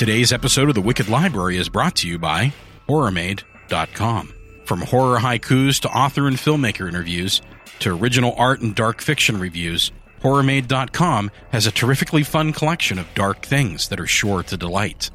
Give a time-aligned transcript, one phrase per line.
[0.00, 2.54] Today's episode of The Wicked Library is brought to you by
[2.88, 4.34] HorrorMade.com.
[4.64, 7.42] From horror haikus to author and filmmaker interviews
[7.80, 9.92] to original art and dark fiction reviews,
[10.22, 15.10] HorrorMade.com has a terrifically fun collection of dark things that are sure to delight.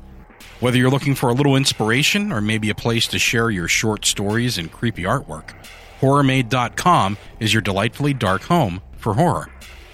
[0.59, 4.05] Whether you're looking for a little inspiration or maybe a place to share your short
[4.05, 5.55] stories and creepy artwork,
[5.99, 9.49] HorrorMade.com is your delightfully dark home for horror.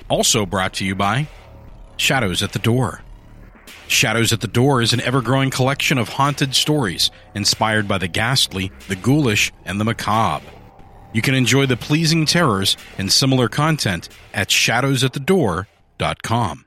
[0.10, 1.30] Also brought to you by
[1.96, 3.04] Shadows at the Door.
[3.92, 8.08] Shadows at the Door is an ever growing collection of haunted stories inspired by the
[8.08, 10.46] ghastly, the ghoulish, and the macabre.
[11.14, 16.66] You can enjoy the pleasing terrors and similar content at shadowsatthedoor.com.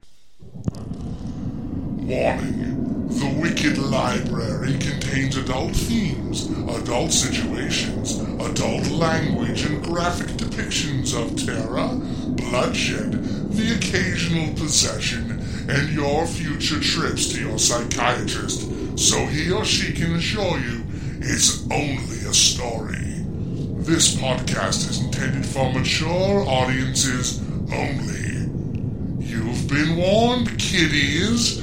[2.07, 2.84] Warning.
[3.15, 11.95] The Wicked Library contains adult themes, adult situations, adult language, and graphic depictions of terror,
[12.35, 13.13] bloodshed,
[13.53, 20.17] the occasional possession, and your future trips to your psychiatrist so he or she can
[20.17, 20.83] assure you
[21.21, 23.23] it's only a story.
[23.85, 27.41] This podcast is intended for mature audiences
[27.73, 28.44] only.
[29.35, 31.59] You've been warned, kiddies.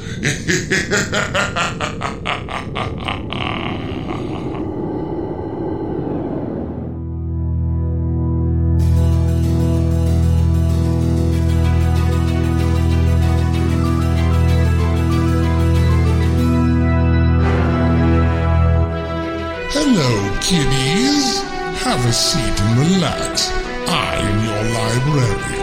[19.72, 21.42] Hello, kiddies.
[21.84, 23.50] Have a seat and relax.
[23.88, 25.61] I am your librarian.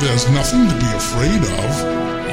[0.00, 1.70] There's nothing to be afraid of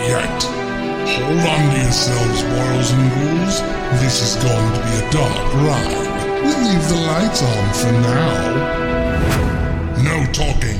[0.05, 0.43] yet.
[0.43, 3.61] Hold on to yourselves, boils and ghouls.
[4.01, 6.05] This is going to be a dark ride.
[6.43, 8.53] We'll leave the lights on for now.
[10.03, 10.79] No talking.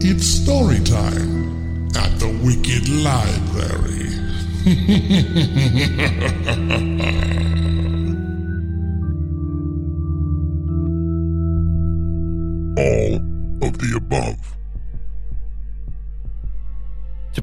[0.00, 4.10] It's story time at the Wicked Library.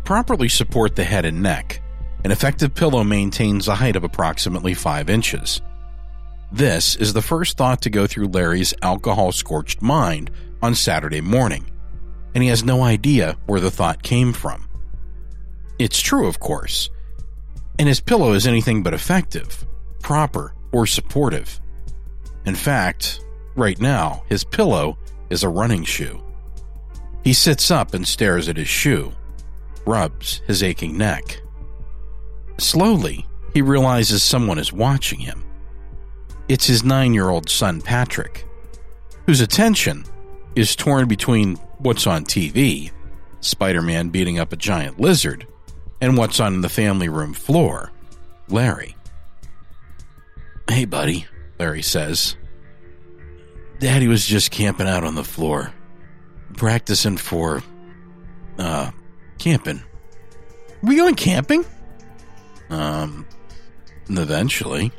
[0.03, 1.81] properly support the head and neck,
[2.23, 5.61] an effective pillow maintains a height of approximately 5 inches.
[6.51, 10.29] This is the first thought to go through Larry's alcohol scorched mind
[10.61, 11.69] on Saturday morning,
[12.35, 14.67] and he has no idea where the thought came from.
[15.79, 16.89] It's true, of course,
[17.79, 19.65] and his pillow is anything but effective,
[20.01, 21.59] proper, or supportive.
[22.45, 23.21] In fact,
[23.55, 24.97] right now, his pillow
[25.29, 26.21] is a running shoe.
[27.23, 29.13] He sits up and stares at his shoe,
[29.85, 31.41] rubs his aching neck.
[32.57, 35.43] Slowly, he realizes someone is watching him.
[36.47, 38.45] It's his nine year old son, Patrick,
[39.25, 40.05] whose attention
[40.55, 42.91] is torn between what's on TV,
[43.39, 45.47] Spider Man beating up a giant lizard,
[46.01, 47.91] and what's on the family room floor,
[48.49, 48.95] Larry.
[50.69, 51.25] Hey, buddy,
[51.59, 52.35] Larry says.
[53.79, 55.73] Daddy was just camping out on the floor,
[56.53, 57.63] practicing for,
[58.59, 58.91] uh,
[59.41, 59.83] camping.
[60.83, 61.65] We going camping?
[62.69, 63.25] Um,
[64.07, 64.91] eventually.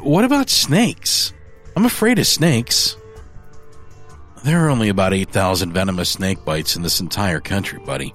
[0.00, 1.34] What about snakes?
[1.76, 2.96] I'm afraid of snakes.
[4.44, 8.14] There are only about 8,000 venomous snake bites in this entire country, buddy.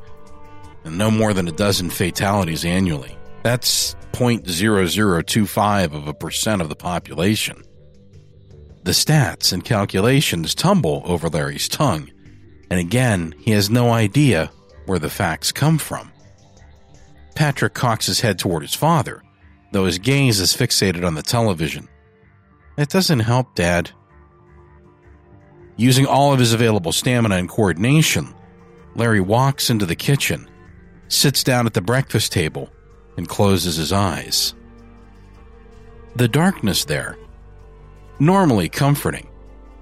[0.83, 3.15] And no more than a dozen fatalities annually.
[3.43, 7.63] That's 0.0025 of a percent of the population.
[8.83, 12.09] The stats and calculations tumble over Larry's tongue,
[12.71, 14.51] and again, he has no idea
[14.89, 16.11] where the facts come from.
[17.35, 19.21] Patrick cocks his head toward his father,
[19.71, 21.87] though his gaze is fixated on the television.
[22.75, 23.91] It doesn't help, Dad.
[25.77, 28.33] Using all of his available stamina and coordination,
[28.95, 30.49] Larry walks into the kitchen,
[31.07, 32.67] sits down at the breakfast table,
[33.15, 34.55] and closes his eyes.
[36.15, 37.15] The darkness there,
[38.19, 39.29] normally comforting,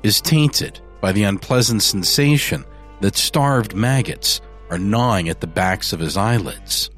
[0.04, 2.66] is tainted by the unpleasant sensation
[3.00, 6.90] that starved maggots are gnawing at the backs of his eyelids.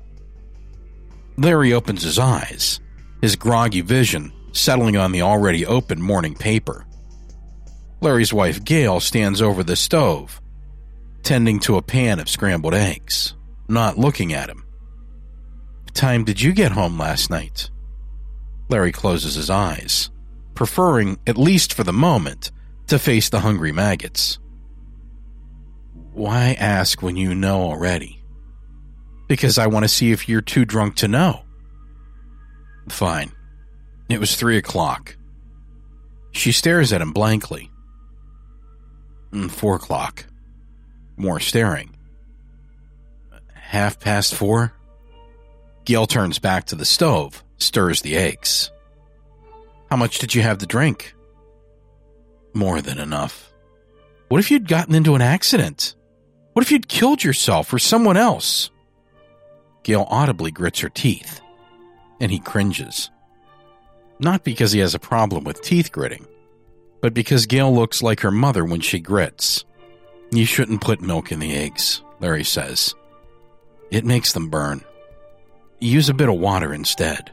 [1.38, 2.80] Larry opens his eyes,
[3.22, 6.86] his groggy vision settling on the already open morning paper.
[8.02, 10.42] Larry's wife Gail stands over the stove,
[11.24, 13.36] tending to a pan of scrambled eggs,
[13.68, 14.66] not looking at him.
[15.84, 17.70] What Time did you get home last night?
[18.70, 20.10] Larry closes his eyes,
[20.56, 22.52] preferring, at least for the moment,
[22.88, 24.40] to face the hungry maggots.
[26.20, 28.22] Why ask when you know already?
[29.30, 31.46] Because I want to see if you're too drunk to know.
[32.90, 33.32] Fine.
[34.10, 35.16] It was three o'clock.
[36.32, 37.72] She stares at him blankly.
[39.32, 40.26] Mm, Four o'clock.
[41.16, 41.96] More staring.
[43.54, 44.74] Half past four?
[45.86, 48.72] Gail turns back to the stove, stirs the eggs.
[49.90, 51.16] How much did you have to drink?
[52.54, 53.54] More than enough.
[54.28, 55.96] What if you'd gotten into an accident?
[56.54, 58.70] What if you'd killed yourself or someone else?
[59.84, 61.42] Gail audibly grits her teeth,
[62.20, 63.10] and he cringes.
[64.20, 66.28] Not because he has a problem with teeth gritting,
[67.02, 69.64] but because Gail looks like her mother when she grits.
[70.32, 72.94] You shouldn't put milk in the eggs, Larry says.
[73.90, 74.84] It makes them burn.
[75.80, 77.32] Use a bit of water instead.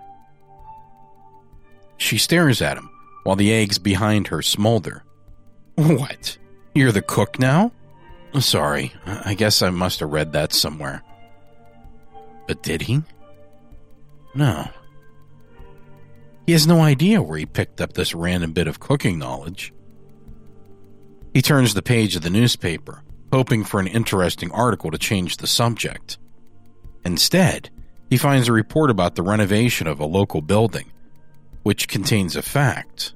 [1.99, 2.91] She stares at him
[3.25, 5.03] while the eggs behind her smolder.
[5.75, 6.39] What?
[6.75, 7.73] You're the cook now?
[8.41, 11.03] Sorry, I guess I must have read that somewhere.
[12.47, 13.03] But did he?
[14.35, 14.69] No.
[16.47, 19.73] He has no idea where he picked up this random bit of cooking knowledge.
[21.35, 23.03] He turns the page of the newspaper,
[23.33, 26.19] hoping for an interesting article to change the subject.
[27.05, 27.71] Instead,
[28.11, 30.93] he finds a report about the renovation of a local building,
[31.63, 33.13] which contains a fact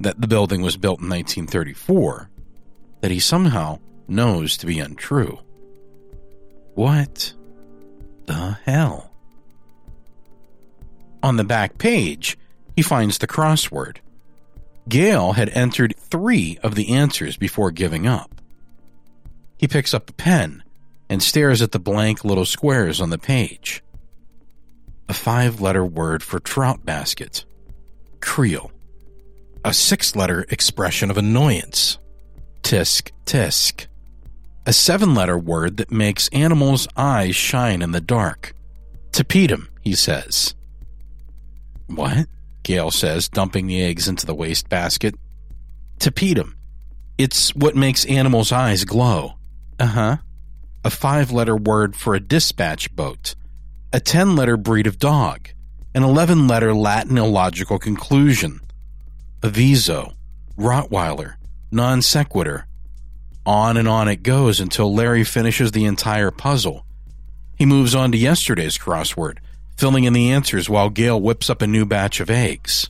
[0.00, 2.30] that the building was built in 1934
[3.00, 3.78] that he somehow
[4.08, 5.38] knows to be untrue.
[6.74, 7.32] What
[8.26, 9.12] the hell?
[11.22, 12.36] On the back page,
[12.76, 13.98] he finds the crossword.
[14.88, 18.40] Gail had entered three of the answers before giving up.
[19.56, 20.64] He picks up a pen
[21.08, 23.82] and stares at the blank little squares on the page.
[25.08, 27.44] A five letter word for trout basket.
[28.20, 28.72] Creel.
[29.64, 31.98] A six letter expression of annoyance.
[32.62, 33.86] Tisk, tisk.
[34.64, 38.54] A seven letter word that makes animals' eyes shine in the dark.
[39.10, 40.54] Tapetum, he says.
[41.88, 42.28] What?
[42.62, 45.16] Gail says, dumping the eggs into the wastebasket.
[45.98, 46.54] Tapetum.
[47.18, 49.34] It's what makes animals' eyes glow.
[49.80, 50.16] Uh huh.
[50.84, 53.34] A five letter word for a dispatch boat.
[53.92, 55.48] A ten letter breed of dog.
[55.94, 58.60] An eleven letter Latin illogical conclusion.
[59.40, 60.14] Aviso.
[60.56, 61.34] Rottweiler.
[61.70, 62.66] Non sequitur.
[63.44, 66.86] On and on it goes until Larry finishes the entire puzzle.
[67.56, 69.38] He moves on to yesterday's crossword,
[69.76, 72.88] filling in the answers while Gail whips up a new batch of eggs.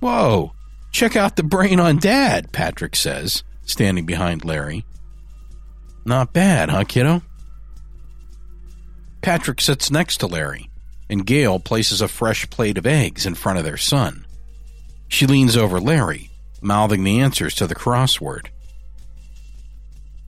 [0.00, 0.52] Whoa,
[0.92, 4.84] check out the brain on Dad, Patrick says, standing behind Larry.
[6.04, 7.22] Not bad, huh, kiddo?
[9.22, 10.68] Patrick sits next to Larry,
[11.08, 14.26] and Gail places a fresh plate of eggs in front of their son.
[15.08, 16.30] She leans over Larry,
[16.64, 18.46] mouthing the answers to the crossword.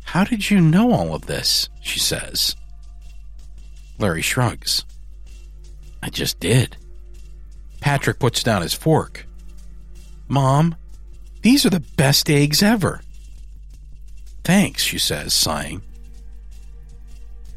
[0.04, 1.68] How did you know all of this?
[1.82, 2.54] she says.
[3.98, 4.84] Larry shrugs.
[6.02, 6.76] I just did.
[7.80, 9.26] Patrick puts down his fork.
[10.28, 10.76] Mom,
[11.42, 13.00] these are the best eggs ever.
[14.44, 15.82] Thanks, she says, sighing.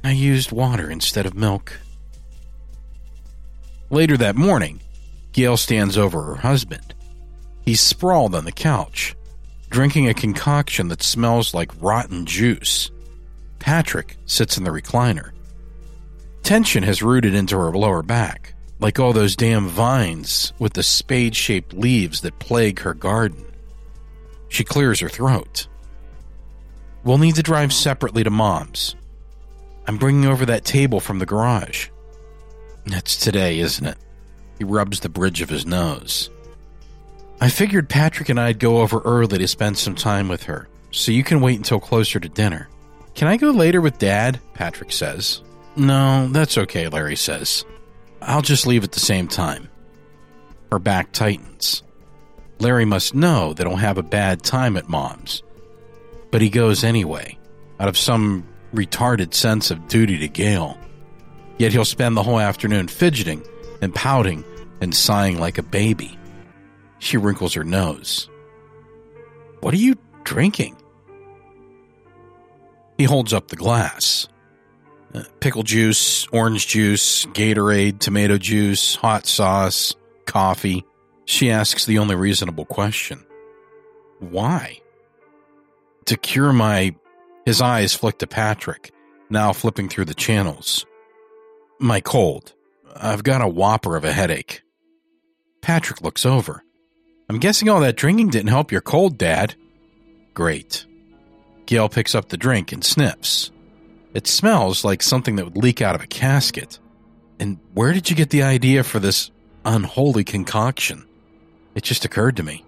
[0.03, 1.73] I used water instead of milk.
[3.89, 4.81] Later that morning,
[5.33, 6.93] Gail stands over her husband.
[7.69, 9.15] He's sprawled on the couch,
[9.69, 12.89] drinking a concoction that smells like rotten juice.
[13.59, 15.33] Patrick sits in the recliner.
[16.41, 21.35] Tension has rooted into her lower back, like all those damn vines with the spade
[21.35, 23.45] shaped leaves that plague her garden.
[24.47, 25.67] She clears her throat.
[27.03, 28.95] We'll need to drive separately to Mom's.
[29.85, 31.89] I'm bringing over that table from the garage.
[32.87, 33.97] That's today, isn't it?
[34.57, 36.31] He rubs the bridge of his nose.
[37.41, 41.11] I figured Patrick and I'd go over early to spend some time with her, so
[41.11, 42.69] you can wait until closer to dinner.
[43.15, 44.39] Can I go later with Dad?
[44.53, 45.41] Patrick says.
[45.75, 47.63] No, that's okay, Larry says.
[48.21, 49.69] I'll just leave at the same time.
[50.71, 51.83] Her back tightens.
[52.59, 55.41] Larry must know that he'll have a bad time at Mom's.
[56.31, 57.37] But he goes anyway,
[57.79, 60.77] out of some retarded sense of duty to Gail.
[61.57, 63.41] Yet he'll spend the whole afternoon fidgeting
[63.81, 64.43] and pouting
[64.81, 66.18] and sighing like a baby.
[66.99, 68.29] She wrinkles her nose.
[69.61, 70.77] What are you drinking?
[72.97, 74.27] He holds up the glass.
[75.13, 80.85] Uh, pickle juice, orange juice, Gatorade, tomato juice, hot sauce, coffee.
[81.25, 83.25] She asks the only reasonable question
[84.19, 84.79] Why?
[86.05, 86.95] To cure my.
[87.45, 88.91] His eyes flick to Patrick,
[89.29, 90.85] now flipping through the channels.
[91.79, 92.53] My cold.
[92.95, 94.61] I've got a whopper of a headache.
[95.61, 96.63] Patrick looks over.
[97.29, 99.55] I'm guessing all that drinking didn't help your cold, Dad.
[100.33, 100.85] Great.
[101.67, 103.51] Gail picks up the drink and sniffs.
[104.13, 106.79] It smells like something that would leak out of a casket.
[107.39, 109.29] And where did you get the idea for this
[109.63, 111.05] unholy concoction?
[111.75, 112.65] It just occurred to me.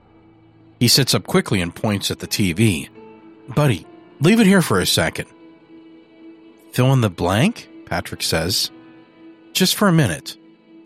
[0.80, 2.90] He sits up quickly and points at the TV.
[3.56, 3.88] Buddy,
[4.20, 5.28] leave it here for a second.
[6.72, 7.68] Fill in the blank?
[7.86, 8.72] Patrick says.
[9.54, 10.38] just for a minute.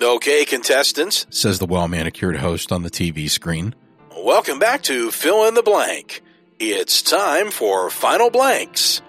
[0.02, 3.74] Okay, contestants, says the well manicured host on the TV screen.
[4.18, 6.22] Welcome back to Fill in the Blank.
[6.60, 9.02] It's time for Final Blanks.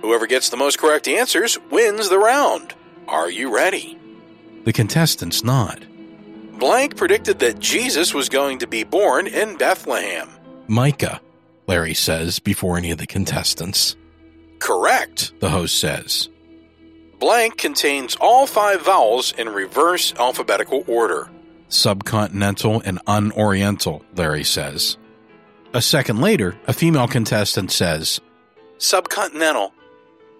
[0.00, 2.74] Whoever gets the most correct answers wins the round.
[3.06, 3.96] Are you ready?
[4.64, 5.86] The contestants nod.
[6.58, 10.28] Blank predicted that Jesus was going to be born in Bethlehem.
[10.66, 11.20] Micah,
[11.68, 13.96] Larry says before any of the contestants.
[14.58, 16.28] Correct, the host says.
[17.22, 21.30] Blank contains all five vowels in reverse alphabetical order.
[21.68, 24.98] Subcontinental and unoriental, Larry says.
[25.72, 28.20] A second later, a female contestant says,
[28.78, 29.70] Subcontinental.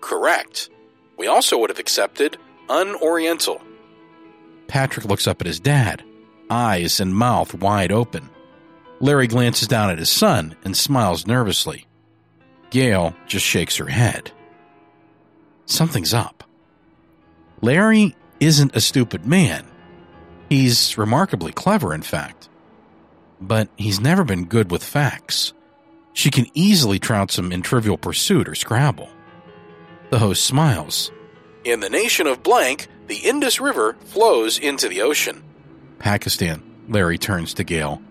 [0.00, 0.70] Correct.
[1.16, 2.36] We also would have accepted
[2.68, 3.62] unoriental.
[4.66, 6.02] Patrick looks up at his dad,
[6.50, 8.28] eyes and mouth wide open.
[8.98, 11.86] Larry glances down at his son and smiles nervously.
[12.70, 14.32] Gail just shakes her head.
[15.66, 16.42] Something's up.
[17.62, 19.64] Larry isn't a stupid man.
[20.48, 22.48] He's remarkably clever, in fact.
[23.40, 25.52] But he's never been good with facts.
[26.12, 29.08] She can easily trounce him in trivial pursuit or Scrabble.
[30.10, 31.10] The host smiles.
[31.64, 35.42] In the nation of blank, the Indus River flows into the ocean.
[35.98, 38.02] Pakistan, Larry turns to Gail.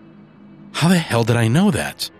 [0.72, 2.10] How the hell did I know that?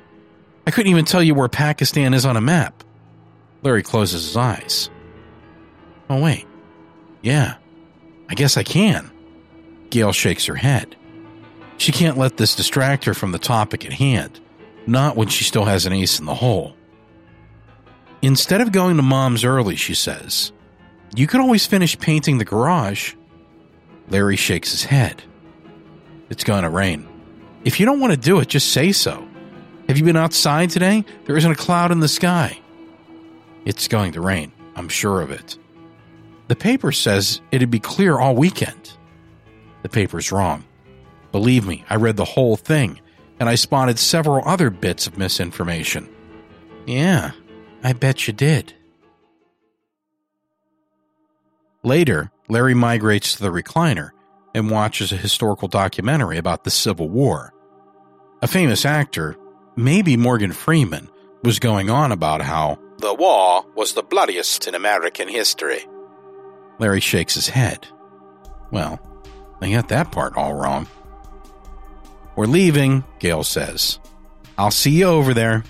[0.66, 2.84] I couldn't even tell you where Pakistan is on a map.
[3.62, 4.90] Larry closes his eyes.
[6.10, 6.46] Oh, wait.
[7.22, 7.54] Yeah,
[8.28, 9.10] I guess I can.
[9.90, 10.96] Gail shakes her head.
[11.78, 14.40] She can't let this distract her from the topic at hand,
[14.86, 16.76] not when she still has an ace in the hole.
[18.22, 20.52] Instead of going to mom's early, she says,
[21.14, 23.14] you could always finish painting the garage.
[24.08, 25.22] Larry shakes his head.
[26.30, 27.08] It's going to rain.
[27.64, 29.28] If you don't want to do it, just say so.
[29.88, 31.04] Have you been outside today?
[31.24, 32.58] There isn't a cloud in the sky.
[33.64, 34.52] It's going to rain.
[34.74, 35.58] I'm sure of it.
[36.52, 38.92] The paper says it'd be clear all weekend.
[39.80, 40.64] The paper's wrong.
[41.32, 43.00] Believe me, I read the whole thing,
[43.40, 46.10] and I spotted several other bits of misinformation.
[46.86, 47.30] Yeah,
[47.82, 48.74] I bet you did.
[51.82, 54.10] Later, Larry migrates to the recliner
[54.54, 57.54] and watches a historical documentary about the Civil War.
[58.42, 59.38] A famous actor,
[59.74, 61.08] maybe Morgan Freeman,
[61.42, 65.86] was going on about how the war was the bloodiest in American history.
[66.82, 67.86] Larry shakes his head.
[68.72, 68.98] Well,
[69.60, 70.88] they got that part all wrong.
[72.34, 74.00] We're leaving, Gail says.
[74.58, 75.62] I'll see you over there.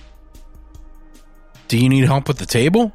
[1.69, 2.95] Do you need help with the table?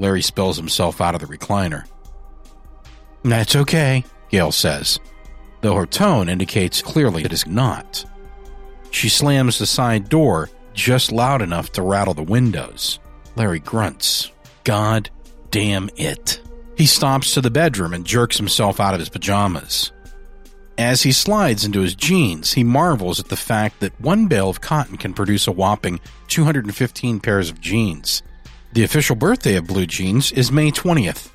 [0.00, 1.84] Larry spills himself out of the recliner.
[3.22, 4.98] That's okay, Gail says,
[5.60, 8.04] though her tone indicates clearly it is not.
[8.90, 12.98] She slams the side door just loud enough to rattle the windows.
[13.36, 14.32] Larry grunts.
[14.64, 15.10] God
[15.52, 16.40] damn it.
[16.76, 19.92] He stomps to the bedroom and jerks himself out of his pajamas.
[20.78, 24.62] As he slides into his jeans, he marvels at the fact that one bale of
[24.62, 28.22] cotton can produce a whopping 215 pairs of jeans.
[28.72, 31.30] The official birthday of blue jeans is May 20th,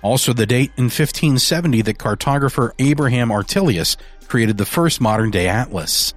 [0.00, 6.14] also the date in 1570 that cartographer Abraham Ortelius created the first modern day atlas.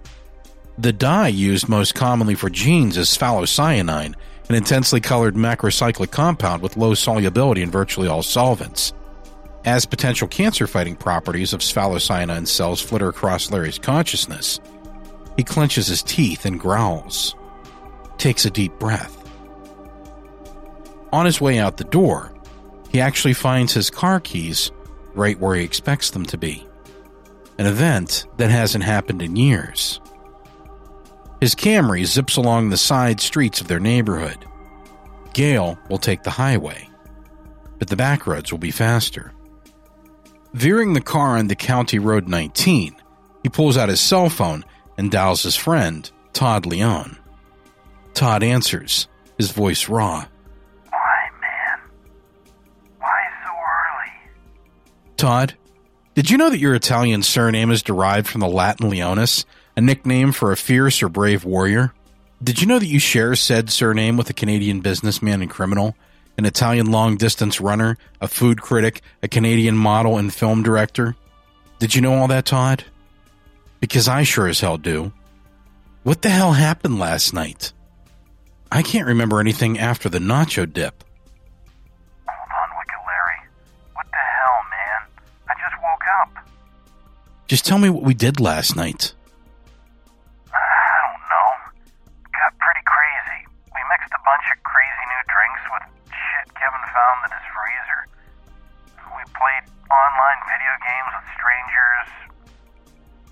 [0.78, 4.16] The dye used most commonly for jeans is phthalocyanine,
[4.52, 8.92] an intensely colored macrocyclic compound with low solubility in virtually all solvents.
[9.64, 14.60] As potential cancer fighting properties of phthalocyanine cells flitter across Larry's consciousness,
[15.38, 17.34] he clenches his teeth and growls,
[18.18, 19.18] takes a deep breath.
[21.14, 22.34] On his way out the door,
[22.90, 24.70] he actually finds his car keys
[25.14, 26.68] right where he expects them to be.
[27.58, 30.02] An event that hasn't happened in years.
[31.42, 34.46] His Camry zips along the side streets of their neighborhood.
[35.34, 36.88] Gail will take the highway,
[37.80, 39.34] but the back roads will be faster.
[40.54, 42.96] Veering the car onto County Road 19,
[43.42, 44.64] he pulls out his cell phone
[45.00, 47.18] and dials his friend, Todd Leone.
[48.14, 49.08] Todd answers,
[49.40, 50.26] his voice raw.
[50.90, 51.80] Why, man?
[53.00, 54.32] Why so early?
[55.18, 55.54] Todd,
[56.14, 59.46] did you know that your Italian surname is derived from the Latin Leonis,
[59.78, 61.94] a nickname for a fierce or brave warrior?
[62.44, 65.96] Did you know that you share said surname with a Canadian businessman and criminal,
[66.38, 71.16] an Italian long distance runner, a food critic, a Canadian model and film director?
[71.80, 72.84] Did you know all that, Todd?
[73.80, 75.14] Because I sure as hell do.
[76.04, 77.74] What the hell happened last night?
[78.72, 81.04] I can't remember anything after the nacho dip.
[87.52, 89.12] Just tell me what we did last night.
[90.56, 91.50] I don't know.
[92.32, 93.44] Got pretty crazy.
[93.76, 95.84] We mixed a bunch of crazy new drinks with
[96.16, 98.02] shit Kevin found in his freezer.
[99.04, 102.08] We played online video games with strangers.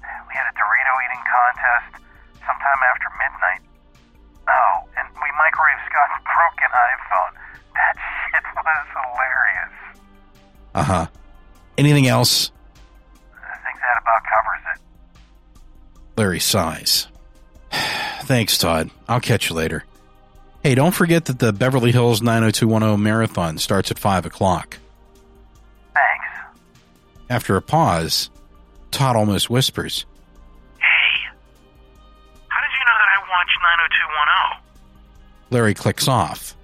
[0.03, 2.03] We had a Dorito eating contest
[2.43, 3.63] sometime after midnight.
[4.51, 7.33] Oh, and we microwaved Scott's broken iPhone.
[7.71, 7.95] That
[8.35, 9.75] shit was hilarious.
[10.75, 11.05] Uh huh.
[11.79, 12.51] Anything else?
[13.99, 16.17] I think that about covers it.
[16.17, 17.07] Larry sighs.
[18.23, 18.89] Thanks, Todd.
[19.07, 19.85] I'll catch you later.
[20.63, 24.77] Hey, don't forget that the Beverly Hills 90210 marathon starts at 5 o'clock.
[25.93, 26.25] Thanks.
[27.29, 28.29] After a pause,
[28.91, 30.05] Todd almost whispers,
[30.79, 31.29] Hey,
[32.49, 34.63] how did you know that I watched 90210?
[35.51, 36.55] Larry clicks off.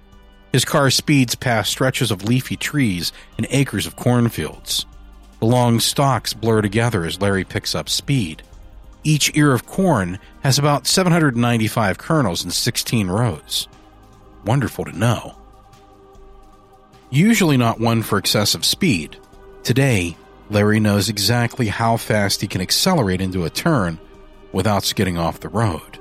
[0.52, 4.86] His car speeds past stretches of leafy trees and acres of cornfields.
[5.40, 8.42] The long stalks blur together as Larry picks up speed.
[9.04, 13.68] Each ear of corn has about 795 kernels in 16 rows.
[14.44, 15.36] Wonderful to know.
[17.10, 19.16] Usually not one for excessive speed,
[19.62, 20.16] today,
[20.50, 23.98] Larry knows exactly how fast he can accelerate into a turn
[24.52, 25.98] without skidding off the road.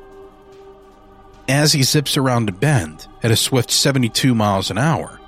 [1.47, 5.19] As he zips around a bend at a swift 72 miles an hour,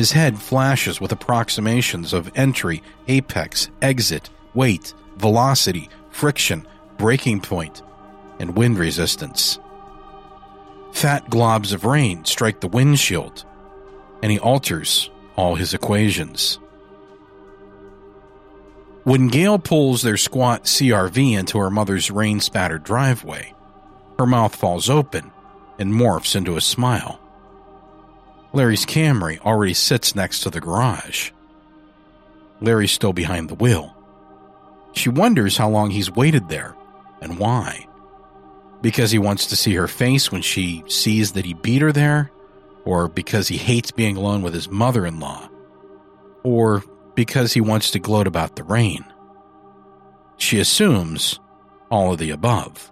[0.00, 6.66] his head flashes with approximations of entry, apex, exit, weight, velocity, friction,
[6.96, 7.82] breaking point,
[8.38, 9.58] and wind resistance.
[10.92, 13.44] Fat globs of rain strike the windshield,
[14.22, 16.58] and he alters all his equations.
[19.04, 23.52] When Gail pulls their squat CRV into her mother's rain spattered driveway,
[24.18, 25.30] her mouth falls open
[25.78, 27.20] and morphs into a smile.
[28.52, 31.30] Larry's Camry already sits next to the garage.
[32.60, 33.96] Larry's still behind the wheel.
[34.92, 36.74] She wonders how long he's waited there
[37.20, 37.86] and why.
[38.82, 42.30] Because he wants to see her face when she sees that he beat her there,
[42.84, 45.48] or because he hates being alone with his mother in law,
[46.42, 46.82] or
[47.14, 49.04] because he wants to gloat about the rain.
[50.38, 51.38] She assumes
[51.90, 52.90] all of the above.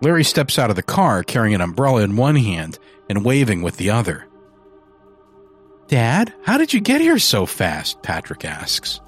[0.00, 3.76] Larry steps out of the car carrying an umbrella in one hand and waving with
[3.76, 4.26] the other.
[5.88, 8.02] Dad, how did you get here so fast?
[8.02, 9.00] Patrick asks.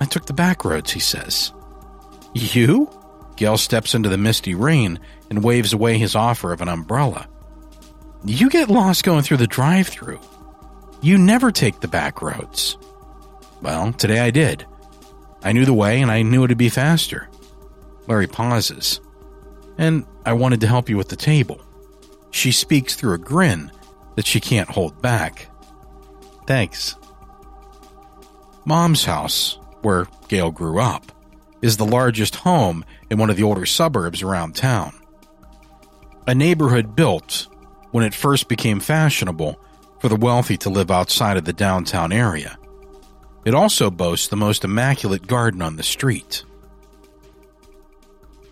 [0.00, 1.52] I took the back roads, he says.
[2.34, 2.90] You?
[3.36, 7.28] Gail steps into the misty rain and waves away his offer of an umbrella.
[8.24, 10.20] You get lost going through the drive through.
[11.00, 12.76] You never take the back roads.
[13.62, 14.66] Well, today I did.
[15.42, 17.28] I knew the way and I knew it'd be faster.
[18.06, 19.00] Larry pauses.
[19.78, 21.63] And I wanted to help you with the table.
[22.34, 23.70] She speaks through a grin
[24.16, 25.46] that she can't hold back.
[26.48, 26.96] Thanks.
[28.64, 31.12] Mom's house, where Gail grew up,
[31.62, 34.92] is the largest home in one of the older suburbs around town.
[36.26, 37.46] A neighborhood built
[37.92, 39.60] when it first became fashionable
[40.00, 42.58] for the wealthy to live outside of the downtown area.
[43.44, 46.42] It also boasts the most immaculate garden on the street.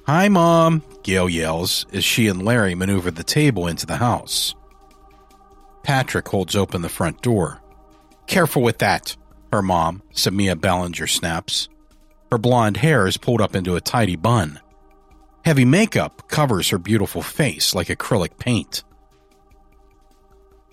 [0.07, 4.55] Hi, Mom, Gail yells as she and Larry maneuver the table into the house.
[5.83, 7.61] Patrick holds open the front door.
[8.27, 9.17] Careful with that,
[9.53, 11.69] her mom, Samia Ballinger, snaps.
[12.31, 14.61] Her blonde hair is pulled up into a tidy bun.
[15.45, 18.85] Heavy makeup covers her beautiful face like acrylic paint.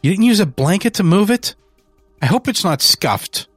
[0.02, 1.56] You didn't use a blanket to move it?
[2.22, 3.48] I hope it's not scuffed.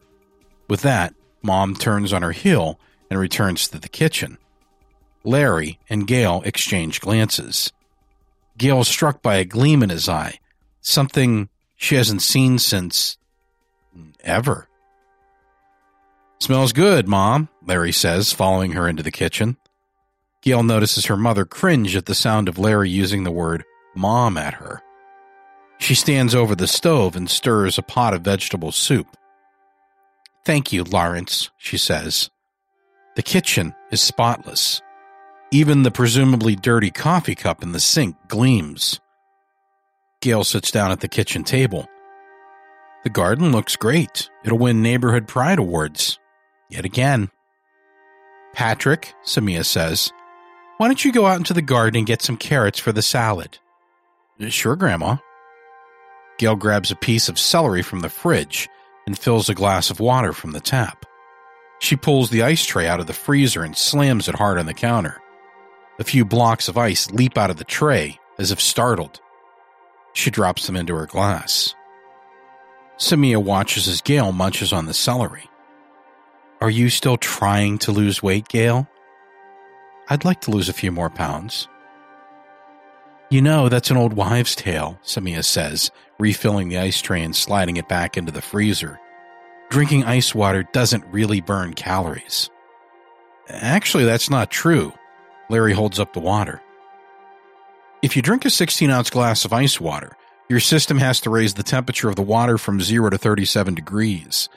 [0.68, 2.80] With that, Mom turns on her heel
[3.10, 4.38] and returns to the kitchen.
[5.24, 7.72] Larry and Gail exchange glances.
[8.58, 10.38] Gail is struck by a gleam in his eye,
[10.80, 13.16] something she hasn't seen since
[14.20, 14.68] ever.
[16.40, 19.56] Smells good, Mom, Larry says, following her into the kitchen.
[20.42, 24.54] Gail notices her mother cringe at the sound of Larry using the word mom at
[24.54, 24.82] her.
[25.78, 29.16] She stands over the stove and stirs a pot of vegetable soup.
[30.44, 32.30] Thank you, Lawrence, she says.
[33.14, 34.82] The kitchen is spotless.
[35.52, 39.00] Even the presumably dirty coffee cup in the sink gleams.
[40.22, 41.86] Gail sits down at the kitchen table.
[43.04, 44.30] The garden looks great.
[44.44, 46.18] It'll win neighborhood pride awards.
[46.70, 47.30] Yet again.
[48.54, 50.10] Patrick, Samia says,
[50.78, 53.58] why don't you go out into the garden and get some carrots for the salad?
[54.48, 55.18] Sure, Grandma.
[56.38, 58.68] Gail grabs a piece of celery from the fridge
[59.06, 61.04] and fills a glass of water from the tap.
[61.78, 64.74] She pulls the ice tray out of the freezer and slams it hard on the
[64.74, 65.21] counter.
[66.02, 69.20] A few blocks of ice leap out of the tray as if startled.
[70.14, 71.76] She drops them into her glass.
[72.98, 75.48] Samia watches as Gail munches on the celery.
[76.60, 78.88] Are you still trying to lose weight, Gail?
[80.08, 81.68] I'd like to lose a few more pounds.
[83.30, 87.76] You know, that's an old wives' tale, Samia says, refilling the ice tray and sliding
[87.76, 88.98] it back into the freezer.
[89.70, 92.50] Drinking ice water doesn't really burn calories.
[93.48, 94.92] Actually, that's not true.
[95.52, 96.60] Larry holds up the water.
[98.02, 100.16] If you drink a 16 ounce glass of ice water,
[100.52, 104.50] Your system has to raise the temperature of the water from 0 to 37 degrees.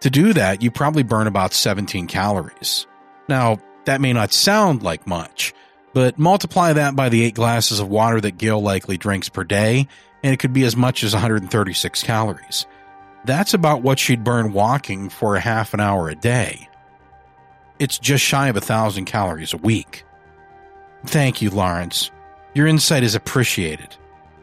[0.00, 2.86] To do that, you probably burn about 17 calories.
[3.28, 5.54] Now, that may not sound like much,
[5.94, 9.86] but multiply that by the 8 glasses of water that Gail likely drinks per day,
[10.24, 12.66] and it could be as much as 136 calories.
[13.24, 16.68] That's about what she'd burn walking for a half an hour a day.
[17.78, 20.04] It's just shy of a thousand calories a week.
[21.04, 22.10] Thank you, Lawrence.
[22.54, 23.94] Your insight is appreciated.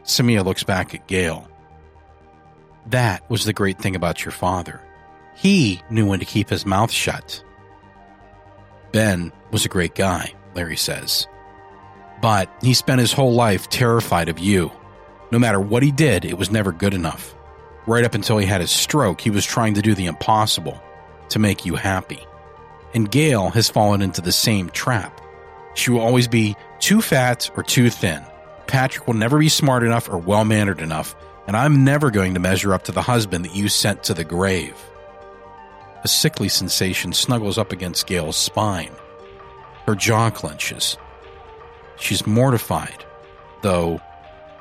[0.04, 1.48] Samia looks back at Gail.
[2.86, 4.80] That was the great thing about your father.
[5.34, 7.42] He knew when to keep his mouth shut.
[8.92, 11.26] Ben was a great guy, Larry says.
[12.22, 14.70] But he spent his whole life terrified of you.
[15.32, 17.34] No matter what he did, it was never good enough.
[17.86, 20.80] Right up until he had his stroke, he was trying to do the impossible
[21.30, 22.20] to make you happy.
[22.94, 25.20] And Gail has fallen into the same trap.
[25.74, 28.24] She will always be too fat or too thin.
[28.66, 31.14] Patrick will never be smart enough or well mannered enough,
[31.46, 34.24] and I'm never going to measure up to the husband that you sent to the
[34.24, 34.76] grave.
[36.02, 38.92] A sickly sensation snuggles up against Gail's spine.
[39.86, 40.96] Her jaw clenches.
[41.98, 43.04] She's mortified,
[43.62, 44.00] though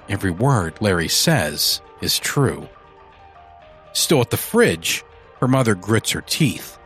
[0.09, 2.67] every word Larry says is true.
[3.93, 5.03] Still at the fridge,
[5.39, 6.77] her mother grits her teeth,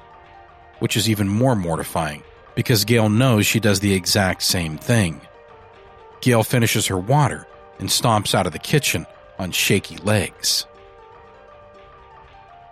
[0.80, 2.24] which is even more mortifying
[2.58, 5.22] because Gail knows she does the exact same thing.
[6.22, 7.46] Gail finishes her water
[7.78, 9.06] and stomps out of the kitchen
[9.38, 10.66] on shaky legs.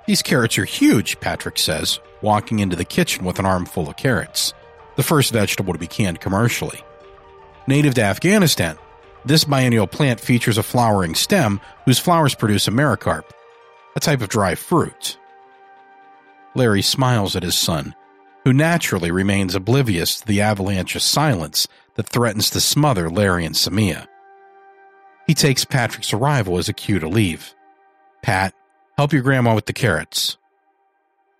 [0.07, 4.55] These carrots are huge, Patrick says, walking into the kitchen with an armful of carrots,
[4.95, 6.83] the first vegetable to be canned commercially.
[7.67, 8.79] Native to Afghanistan,
[9.23, 13.25] this biennial plant features a flowering stem whose flowers produce a mericarp,
[13.95, 15.19] a type of dry fruit.
[16.55, 17.93] Larry smiles at his son
[18.45, 23.55] who naturally remains oblivious to the avalanche of silence that threatens to smother Larry and
[23.55, 24.07] Samia.
[25.25, 27.53] He takes Patrick's arrival as a cue to leave.
[28.21, 28.53] Pat,
[28.97, 30.37] help your grandma with the carrots.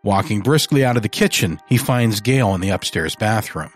[0.03, 3.71] Walking briskly out of the kitchen, he finds Gail in the upstairs bathroom.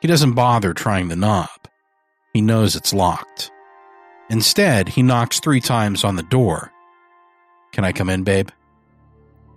[0.00, 1.48] He doesn't bother trying the knob.
[2.32, 3.50] He knows it's locked.
[4.28, 6.72] Instead, he knocks three times on the door.
[7.72, 8.50] Can I come in, babe?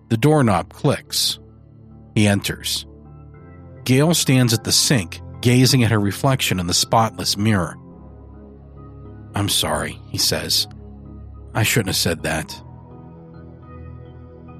[0.10, 1.39] The doorknob clicks.
[2.15, 2.86] He enters.
[3.86, 7.78] Gail stands at the sink, gazing at her reflection in the spotless mirror.
[9.36, 10.67] I'm sorry, he says.
[11.54, 12.54] I shouldn't have said that.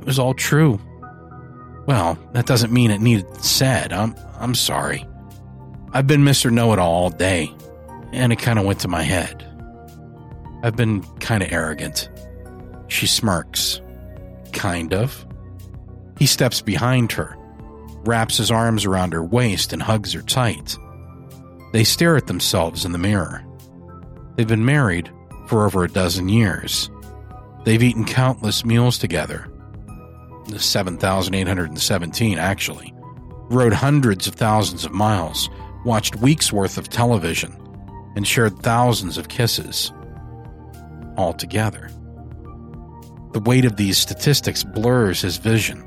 [0.02, 0.80] It was all true.
[1.86, 3.94] Well, that doesn't mean it needed said.
[3.94, 5.06] I'm I'm sorry.
[5.94, 6.52] I've been Mr.
[6.52, 7.54] Know It All all day,
[8.12, 9.48] and it kind of went to my head.
[10.64, 12.10] I've been kind of arrogant.
[12.88, 13.82] She smirks.
[14.54, 15.26] Kind of.
[16.18, 17.36] He steps behind her,
[18.06, 20.78] wraps his arms around her waist and hugs her tight.
[21.72, 23.44] They stare at themselves in the mirror.
[24.36, 25.10] They've been married
[25.48, 26.90] for over a dozen years.
[27.64, 29.50] They've eaten countless meals together.
[30.58, 32.94] 7,817, actually.
[33.50, 35.50] Rode hundreds of thousands of miles,
[35.86, 37.56] watched weeks worth of television,
[38.16, 39.92] and shared thousands of kisses.
[41.18, 41.90] All together.
[43.32, 45.84] The weight of these statistics blurs his vision.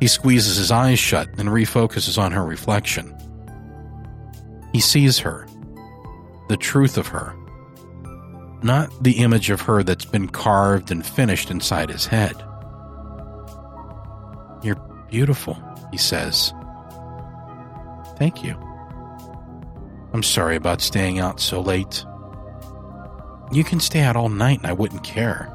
[0.00, 3.16] He squeezes his eyes shut and refocuses on her reflection.
[4.72, 5.46] He sees her,
[6.48, 7.34] the truth of her,
[8.62, 12.34] not the image of her that's been carved and finished inside his head.
[14.62, 14.80] You're
[15.10, 16.52] beautiful, he says.
[18.16, 18.56] Thank you.
[20.12, 22.04] I'm sorry about staying out so late.
[23.52, 25.52] You can stay out all night and I wouldn't care.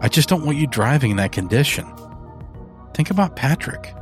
[0.00, 1.86] I just don't want you driving in that condition.
[2.98, 3.94] Think about Patrick.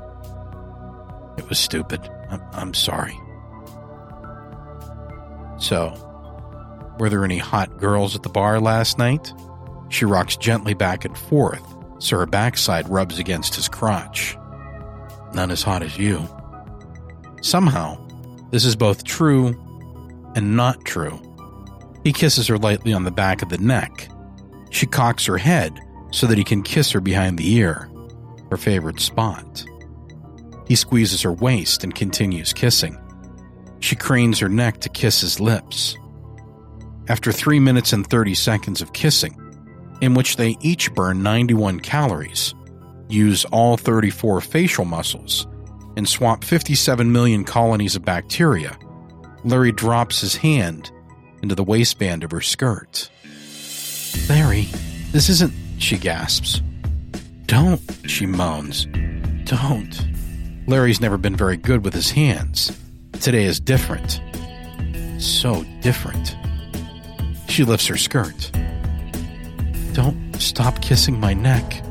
[1.37, 2.01] It was stupid.
[2.31, 3.15] I'm, I'm sorry.
[5.59, 5.93] So,
[6.99, 9.35] were there any hot girls at the bar last night?
[9.91, 11.63] She rocks gently back and forth,
[11.99, 14.35] so her backside rubs against his crotch.
[15.35, 16.27] None as hot as you.
[17.43, 17.99] Somehow,
[18.51, 19.49] this is both true
[20.35, 21.21] and not true.
[22.03, 24.09] He kisses her lightly on the back of the neck.
[24.71, 25.79] She cocks her head
[26.13, 27.91] so that he can kiss her behind the ear
[28.51, 29.65] her favorite spot.
[30.67, 32.99] He squeezes her waist and continues kissing.
[33.81, 35.97] She cranes her neck to kiss his lips.
[37.09, 39.41] After 3 minutes and 30 seconds of kissing,
[40.01, 42.55] in which they each burn 91 calories,
[43.09, 45.47] use all 34 facial muscles,
[45.97, 48.77] and swap 57 million colonies of bacteria,
[49.45, 50.91] Larry drops his hand
[51.43, 53.09] into the waistband of her skirt.
[54.29, 54.69] Larry,
[55.13, 56.61] this isn't, she gasps.
[57.47, 58.87] Don't, she moans.
[59.45, 60.05] Don't.
[60.67, 62.77] Larry's never been very good with his hands.
[63.21, 64.21] Today is different.
[65.19, 66.37] So different.
[67.49, 68.51] She lifts her skirt.
[69.93, 71.83] Don't stop kissing my neck.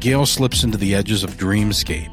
[0.00, 2.10] Gail slips into the edges of dreamscape,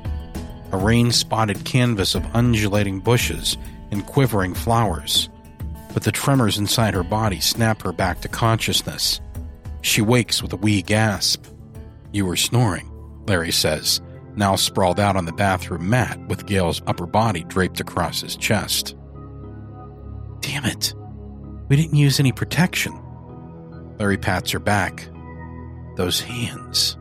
[0.73, 3.58] a rain spotted canvas of undulating bushes
[3.91, 5.30] and quivering flowers.
[5.97, 9.19] But the tremors inside her body snap her back to consciousness.
[9.81, 11.43] She wakes with a wee gasp.
[12.12, 12.91] You were snoring,
[13.25, 13.99] Larry says,
[14.36, 18.95] now sprawled out on the bathroom mat with Gail's upper body draped across his chest.
[20.41, 20.93] Damn it.
[21.67, 22.93] We didn't use any protection.
[23.97, 25.10] Larry pats her back.
[25.95, 26.95] Those hands.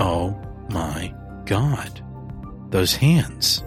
[0.00, 0.36] Oh
[0.70, 1.14] my
[1.44, 2.04] god.
[2.70, 3.62] Those hands.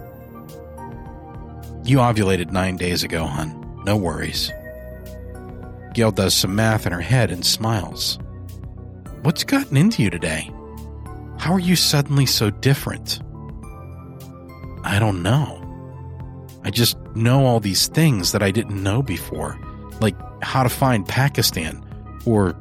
[1.84, 3.64] You ovulated nine days ago, hon.
[3.84, 4.52] No worries.
[5.94, 8.18] Gail does some math in her head and smiles.
[9.22, 10.50] What's gotten into you today?
[11.38, 13.20] How are you suddenly so different?
[14.84, 15.64] I don't know.
[16.64, 19.58] I just know all these things that I didn't know before,
[20.00, 21.84] like how to find Pakistan
[22.26, 22.56] or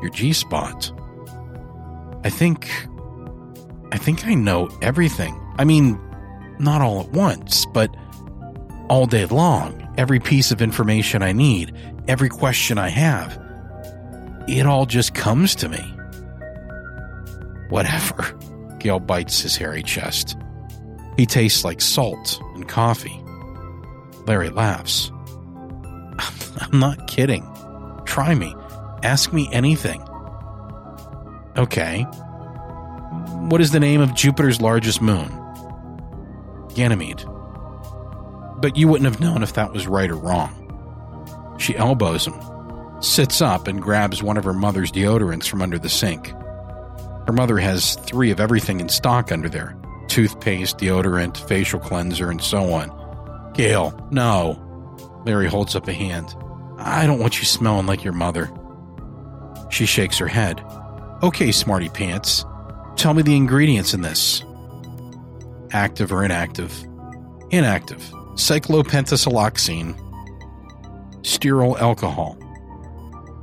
[0.00, 0.92] your G spot.
[2.24, 2.68] I think.
[3.92, 5.40] I think I know everything.
[5.58, 5.98] I mean,
[6.58, 7.94] not all at once, but
[8.88, 9.82] all day long.
[9.96, 11.74] Every piece of information I need,
[12.08, 13.40] every question I have,
[14.48, 15.82] it all just comes to me.
[17.68, 18.38] Whatever.
[18.78, 20.36] Gail bites his hairy chest.
[21.16, 23.22] He tastes like salt and coffee.
[24.26, 25.10] Larry laughs.
[26.60, 27.44] I'm not kidding.
[28.04, 28.54] Try me.
[29.02, 30.02] Ask me anything.
[31.56, 32.02] Okay.
[33.48, 35.28] What is the name of Jupiter's largest moon?
[36.74, 37.24] Ganymede.
[38.58, 40.62] But you wouldn't have known if that was right or wrong.
[41.58, 42.34] She elbows him,
[43.00, 46.28] sits up, and grabs one of her mother's deodorants from under the sink.
[47.26, 49.76] Her mother has three of everything in stock under there
[50.08, 53.52] toothpaste, deodorant, facial cleanser, and so on.
[53.54, 54.62] Gail, no.
[55.26, 56.34] Larry holds up a hand.
[56.78, 58.50] I don't want you smelling like your mother.
[59.70, 60.64] She shakes her head.
[61.22, 62.44] Okay, smarty pants.
[62.96, 64.44] Tell me the ingredients in this.
[65.72, 66.72] Active or inactive?
[67.50, 68.12] Inactive.
[68.36, 69.98] Cyclopentasiloxane.
[71.22, 72.36] Stearyl alcohol.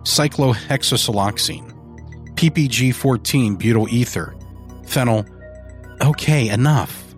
[0.03, 1.71] Cyclohexasiloxane.
[2.35, 4.35] PPG 14 butyl ether.
[4.83, 5.27] Phenyl.
[6.01, 7.15] Okay, enough.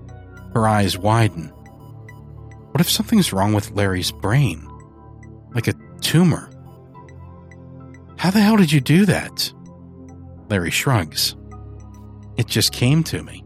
[0.53, 1.49] Her eyes widen.
[2.71, 4.65] What if something's wrong with Larry's brain?
[5.53, 6.49] Like a tumor?
[8.17, 9.51] How the hell did you do that?
[10.49, 11.35] Larry shrugs.
[12.37, 13.43] It just came to me.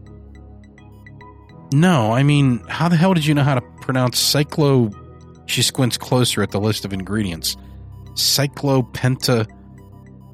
[1.72, 3.60] No, I mean, how the hell did you know how to
[3.90, 4.94] pronounce cyclo?
[5.46, 7.56] She squints closer at the list of ingredients.
[8.14, 9.46] Cyclopenta.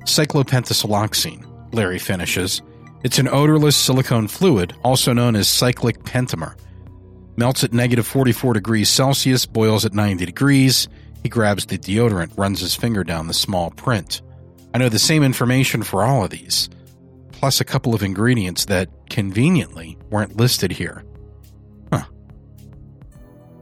[0.05, 2.62] Cyclopentasiloxane, Larry finishes.
[3.03, 6.57] It's an odorless silicone fluid, also known as cyclic pentamer
[7.37, 10.88] melts at negative 44 degrees Celsius, boils at 90 degrees.
[11.23, 14.23] He grabs the deodorant, runs his finger down the small print.
[14.75, 16.69] I know the same information for all of these,
[17.33, 21.05] plus a couple of ingredients that, conveniently, weren't listed here.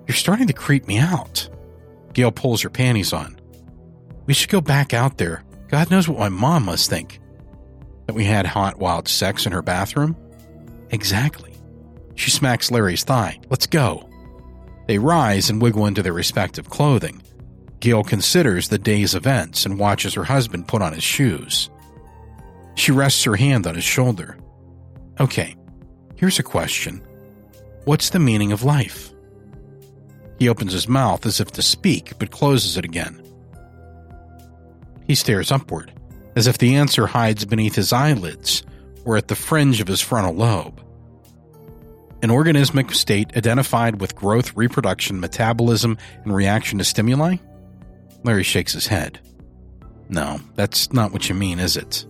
[0.07, 1.49] You're starting to creep me out.
[2.13, 3.39] Gail pulls her panties on.
[4.27, 5.45] We should go back out there.
[5.69, 7.21] God knows what my mom must think.
[8.07, 10.17] That we had hot, wild sex in her bathroom?
[10.91, 11.55] Exactly.
[12.15, 13.41] She smacks Larry's thigh.
[13.51, 14.09] Let's go.
[14.87, 17.23] They rise and wiggle into their respective clothing.
[17.81, 21.71] Gail considers the day's events and watches her husband put on his shoes.
[22.77, 24.37] She rests her hand on his shoulder.
[25.21, 25.57] Okay,
[26.17, 27.03] here's a question
[27.85, 29.14] What's the meaning of life?
[30.39, 33.21] He opens his mouth as if to speak, but closes it again.
[35.07, 35.93] He stares upward,
[36.35, 38.63] as if the answer hides beneath his eyelids
[39.05, 40.85] or at the fringe of his frontal lobe
[42.25, 47.37] an organismic state identified with growth, reproduction, metabolism, and reaction to stimuli?
[48.23, 49.21] Larry shakes his head.
[50.09, 52.07] No, that's not what you mean, is it?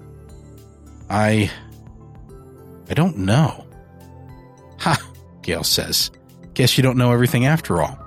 [1.10, 1.50] I.
[2.88, 3.66] I don't know.
[4.78, 4.96] Ha,
[5.42, 6.12] Gail says.
[6.54, 7.98] Guess you don't know everything after all.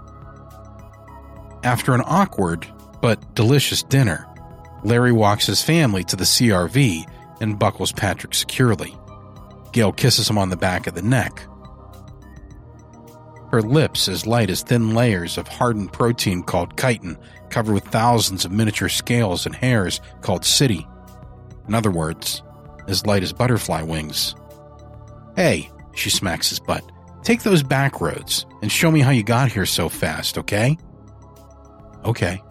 [1.64, 2.68] After an awkward
[3.02, 4.28] but delicious dinner,
[4.84, 7.06] Larry walks his family to the CRV
[7.42, 8.96] and buckles Patrick securely.
[9.74, 11.42] Gail kisses him on the back of the neck,
[13.52, 17.18] her lips as light as thin layers of hardened protein called chitin,
[17.50, 20.86] covered with thousands of miniature scales and hairs called setae.
[21.68, 22.44] In other words,
[22.88, 24.36] as light as butterfly wings.
[25.36, 26.84] Hey, she smacks his butt,
[27.24, 30.78] take those back roads and show me how you got here so fast, okay?
[32.08, 32.42] Okay.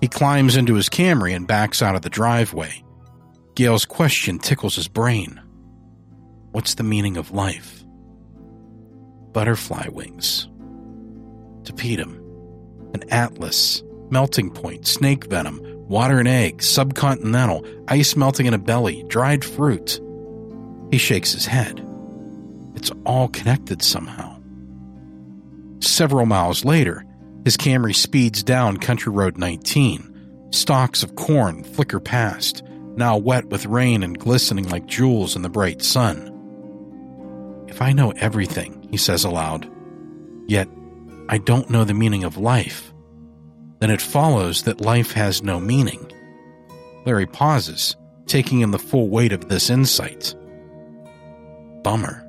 [0.00, 2.84] He climbs into his Camry and backs out of the driveway.
[3.54, 5.40] Gail's question tickles his brain.
[6.50, 7.84] What's the meaning of life?
[9.34, 10.48] butterfly wings.
[11.64, 11.74] To
[12.94, 19.04] An Atlas, Melting Point, Snake Venom, Water and Egg, Subcontinental, Ice Melting in a Belly,
[19.08, 20.00] Dried Fruit.
[20.90, 21.84] He shakes his head.
[22.76, 24.40] It's all connected somehow.
[25.80, 27.04] Several miles later,
[27.44, 30.48] his Camry speeds down Country Road 19.
[30.50, 32.62] Stalks of corn flicker past,
[32.96, 36.30] now wet with rain and glistening like jewels in the bright sun.
[37.68, 39.70] If I know everything, he says aloud,
[40.46, 40.68] yet
[41.28, 42.94] I don't know the meaning of life,
[43.80, 46.10] then it follows that life has no meaning.
[47.04, 50.34] Larry pauses, taking in the full weight of this insight.
[51.82, 52.22] Bummer.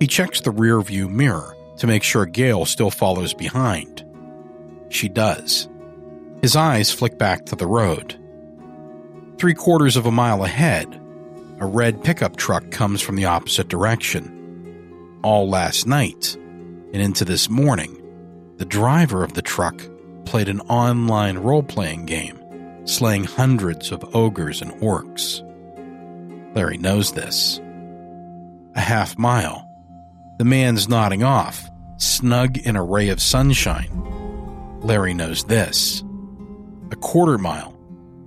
[0.00, 4.04] He checks the rear view mirror to make sure Gail still follows behind.
[4.90, 5.68] She does.
[6.42, 8.16] His eyes flick back to the road.
[9.38, 11.00] Three quarters of a mile ahead,
[11.60, 15.18] a red pickup truck comes from the opposite direction.
[15.22, 17.94] All last night and into this morning,
[18.56, 19.80] the driver of the truck
[20.24, 22.38] played an online role playing game,
[22.86, 25.44] slaying hundreds of ogres and orcs.
[26.54, 27.60] Larry knows this.
[28.74, 29.67] A half mile.
[30.38, 33.90] The man's nodding off, snug in a ray of sunshine.
[34.82, 36.04] Larry knows this.
[36.92, 37.76] A quarter mile.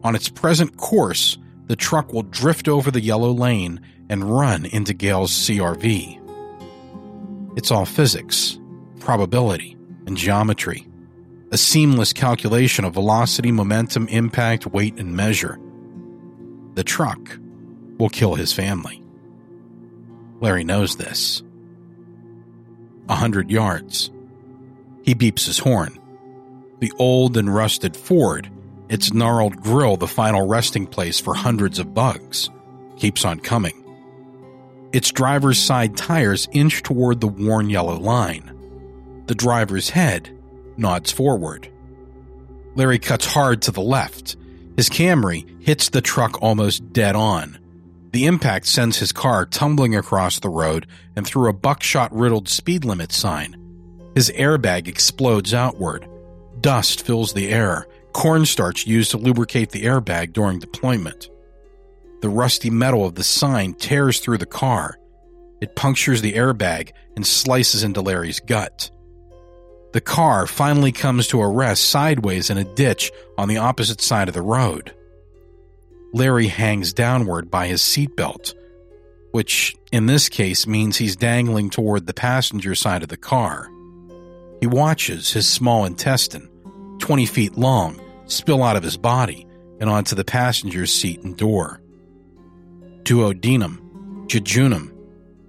[0.04, 4.94] On its present course, the truck will drift over the yellow lane and run into
[4.94, 6.20] Gail's CRV.
[7.56, 8.60] It's all physics,
[9.00, 10.86] probability, and geometry.
[11.54, 15.58] A seamless calculation of velocity, momentum, impact, weight, and measure.
[16.74, 17.38] The truck
[17.98, 19.02] will kill his family.
[20.42, 21.42] Larry knows this.
[23.10, 24.10] A hundred yards.
[25.04, 25.98] He beeps his horn.
[26.80, 28.50] The old and rusted Ford,
[28.90, 32.50] its gnarled grill the final resting place for hundreds of bugs,
[32.98, 33.78] keeps on coming.
[34.92, 38.52] Its driver's side tires inch toward the worn yellow line.
[39.28, 40.38] The driver's head
[40.76, 41.70] nods forward.
[42.76, 44.36] Larry cuts hard to the left.
[44.76, 47.58] His Camry hits the truck almost dead on.
[48.12, 52.84] The impact sends his car tumbling across the road and through a buckshot riddled speed
[52.84, 53.58] limit sign.
[54.16, 56.08] His airbag explodes outward.
[56.60, 61.30] Dust fills the air, cornstarch used to lubricate the airbag during deployment.
[62.22, 65.00] The rusty metal of the sign tears through the car.
[65.62, 68.92] It punctures the airbag and slices into Larry's gut.
[69.94, 74.28] The car finally comes to a rest sideways in a ditch on the opposite side
[74.28, 74.94] of the road.
[76.14, 78.54] Larry hangs downward by his seatbelt,
[79.32, 83.70] which in this case means he's dangling toward the passenger side of the car.
[84.60, 86.50] He watches his small intestine,
[87.00, 89.48] 20 feet long, spill out of his body
[89.80, 91.82] and onto the passenger's seat and door.
[93.04, 93.80] Duodenum,
[94.28, 94.94] jejunum,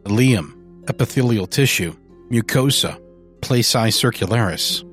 [0.05, 1.95] ileum, epithelial tissue,
[2.31, 2.99] mucosa,
[3.41, 4.85] plicae circulares.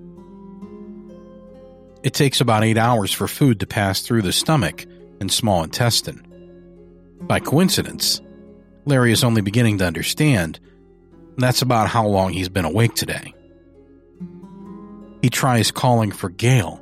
[2.03, 4.85] It takes about eight hours for food to pass through the stomach
[5.19, 6.25] and small intestine.
[7.21, 8.21] By coincidence,
[8.85, 10.59] Larry is only beginning to understand
[11.37, 13.33] that's about how long he's been awake today.
[15.21, 16.81] He tries calling for Gail,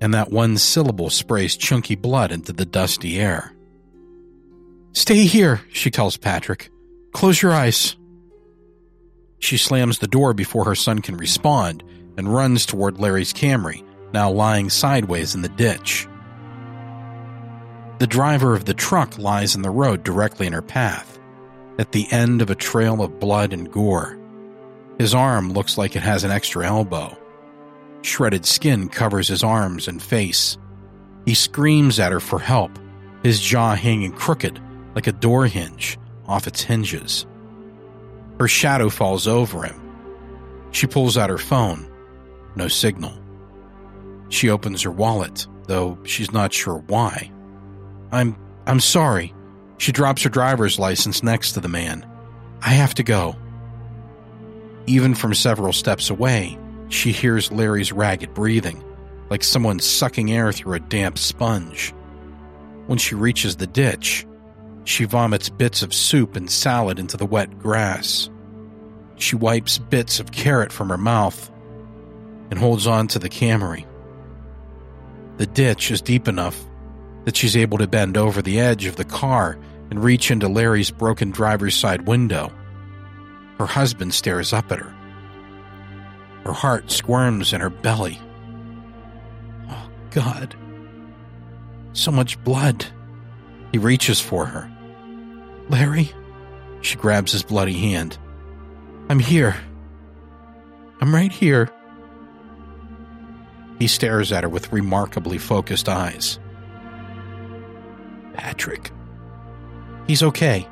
[0.00, 3.52] and that one syllable sprays chunky blood into the dusty air.
[4.92, 6.70] Stay here, she tells Patrick.
[7.12, 7.96] Close your eyes.
[9.38, 11.82] She slams the door before her son can respond
[12.16, 16.06] and runs toward Larry's Camry, now lying sideways in the ditch.
[18.00, 21.18] The driver of the truck lies in the road directly in her path,
[21.78, 24.18] at the end of a trail of blood and gore.
[24.98, 27.14] His arm looks like it has an extra elbow.
[28.00, 30.56] Shredded skin covers his arms and face.
[31.26, 32.70] He screams at her for help,
[33.22, 34.58] his jaw hanging crooked
[34.94, 37.26] like a door hinge off its hinges.
[38.38, 39.78] Her shadow falls over him.
[40.70, 41.86] She pulls out her phone.
[42.56, 43.12] No signal.
[44.30, 47.30] She opens her wallet, though she's not sure why.
[48.12, 48.36] I'm
[48.66, 49.34] I'm sorry.
[49.78, 52.06] She drops her driver's license next to the man.
[52.62, 53.36] I have to go.
[54.86, 56.58] Even from several steps away,
[56.88, 58.84] she hears Larry's ragged breathing,
[59.30, 61.94] like someone sucking air through a damp sponge.
[62.86, 64.26] When she reaches the ditch,
[64.84, 68.28] she vomits bits of soup and salad into the wet grass.
[69.16, 71.50] She wipes bits of carrot from her mouth
[72.50, 73.86] and holds on to the Camry.
[75.36, 76.66] The ditch is deep enough
[77.24, 79.58] that she's able to bend over the edge of the car
[79.90, 82.52] and reach into Larry's broken driver's side window.
[83.58, 84.94] Her husband stares up at her.
[86.44, 88.18] Her heart squirms in her belly.
[89.68, 90.56] Oh, God.
[91.92, 92.86] So much blood.
[93.72, 94.70] He reaches for her.
[95.68, 96.12] Larry?
[96.80, 98.16] She grabs his bloody hand.
[99.08, 99.56] I'm here.
[101.00, 101.70] I'm right here.
[103.78, 106.38] He stares at her with remarkably focused eyes.
[108.40, 108.90] Patrick.
[110.06, 110.66] He's okay.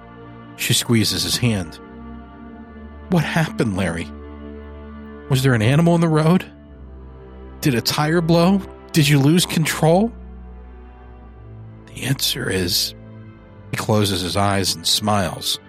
[0.56, 1.78] She squeezes his hand.
[3.10, 4.10] What happened, Larry?
[5.28, 6.50] Was there an animal in the road?
[7.60, 8.62] Did a tire blow?
[8.92, 10.10] Did you lose control?
[11.88, 12.94] The answer is
[13.70, 15.60] he closes his eyes and smiles.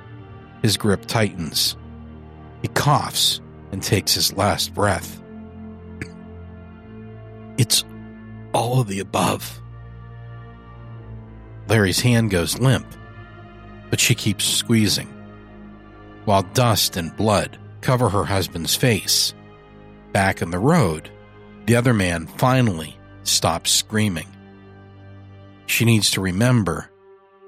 [0.62, 1.76] His grip tightens.
[2.62, 3.41] He coughs
[3.74, 5.22] and takes his last breath.
[7.58, 7.84] It's
[8.54, 9.62] all of the above.
[11.70, 12.88] Larry's hand goes limp,
[13.92, 15.08] but she keeps squeezing,
[16.26, 19.36] while dust and blood cover her husband's face.
[20.12, 21.12] Back in the road,
[21.68, 24.28] the other man finally stops screaming.
[25.68, 26.90] She needs to remember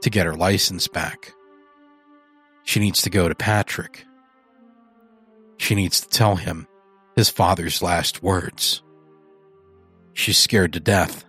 [0.02, 1.34] to get her license back.
[2.64, 4.06] She needs to go to Patrick.
[5.58, 6.68] She needs to tell him
[7.16, 8.84] his father's last words.
[10.14, 11.26] She's scared to death.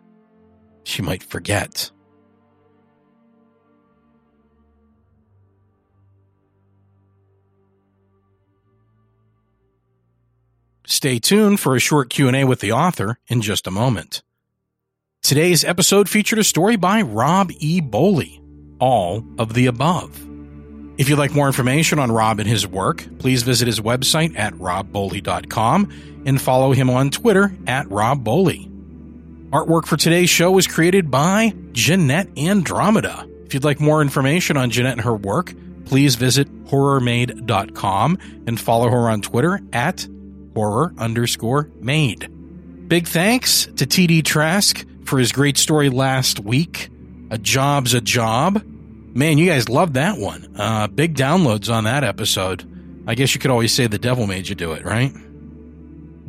[0.85, 1.91] She might forget.
[10.93, 14.23] Stay tuned for a short Q&A with the author in just a moment.
[15.23, 17.81] Today's episode featured a story by Rob E.
[17.81, 18.43] Boley,
[18.79, 20.21] All of the Above.
[20.99, 24.53] If you'd like more information on Rob and his work, please visit his website at
[24.53, 28.69] robboley.com and follow him on Twitter at robboley.
[29.49, 33.27] Artwork for today's show was created by Jeanette Andromeda.
[33.47, 35.55] If you'd like more information on Jeanette and her work,
[35.87, 40.07] please visit horrormade.com and follow her on Twitter at
[40.55, 42.29] horror underscore made.
[42.89, 46.91] Big thanks to TD Trask for his great story last week.
[47.31, 48.63] A job's a job.
[49.15, 50.55] Man, you guys loved that one.
[50.57, 52.69] Uh, big downloads on that episode.
[53.07, 55.13] I guess you could always say the devil made you do it, right?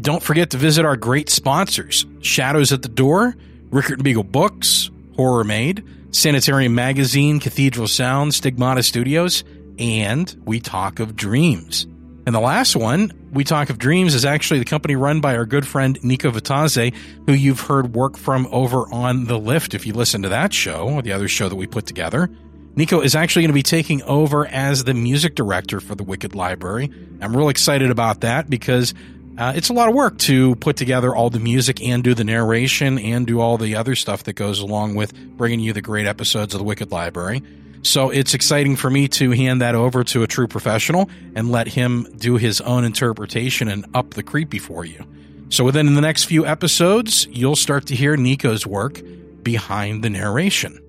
[0.02, 3.36] Don't forget to visit our great sponsors Shadows at the Door,
[3.70, 9.44] Rickert and Beagle Books, Horror Made, Sanitarium Magazine, Cathedral Sound, Stigmata Studios,
[9.80, 11.86] and We Talk of Dreams.
[12.26, 15.48] And the last one, We Talk of Dreams, is actually the company run by our
[15.48, 16.94] good friend Nico Vitaze,
[17.26, 20.88] who you've heard work from over on The Lift if you listen to that show
[20.88, 22.30] or the other show that we put together.
[22.76, 26.36] Nico is actually going to be taking over as the music director for the Wicked
[26.36, 26.92] Library.
[27.22, 28.94] I'm real excited about that because
[29.40, 32.24] uh, it's a lot of work to put together all the music and do the
[32.24, 36.06] narration and do all the other stuff that goes along with bringing you the great
[36.06, 37.42] episodes of the Wicked Library.
[37.84, 41.68] So it's exciting for me to hand that over to a true professional and let
[41.68, 45.06] him do his own interpretation and up the creepy for you.
[45.50, 49.02] So within the next few episodes, you'll start to hear Nico's work
[49.44, 50.80] behind the narration.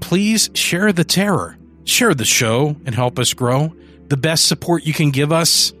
[0.00, 3.74] Please share the terror, share the show, and help us grow.
[4.08, 5.72] The best support you can give us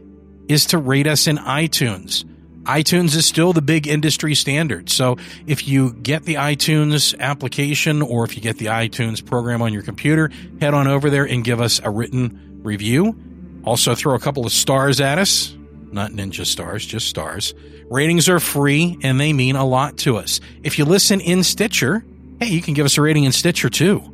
[0.48, 2.24] is to rate us in iTunes
[2.66, 4.90] iTunes is still the big industry standard.
[4.90, 9.72] So if you get the iTunes application or if you get the iTunes program on
[9.72, 13.16] your computer, head on over there and give us a written review.
[13.64, 15.56] Also, throw a couple of stars at us.
[15.90, 17.54] Not ninja stars, just stars.
[17.88, 20.40] Ratings are free and they mean a lot to us.
[20.62, 22.04] If you listen in Stitcher,
[22.40, 24.12] hey, you can give us a rating in Stitcher too.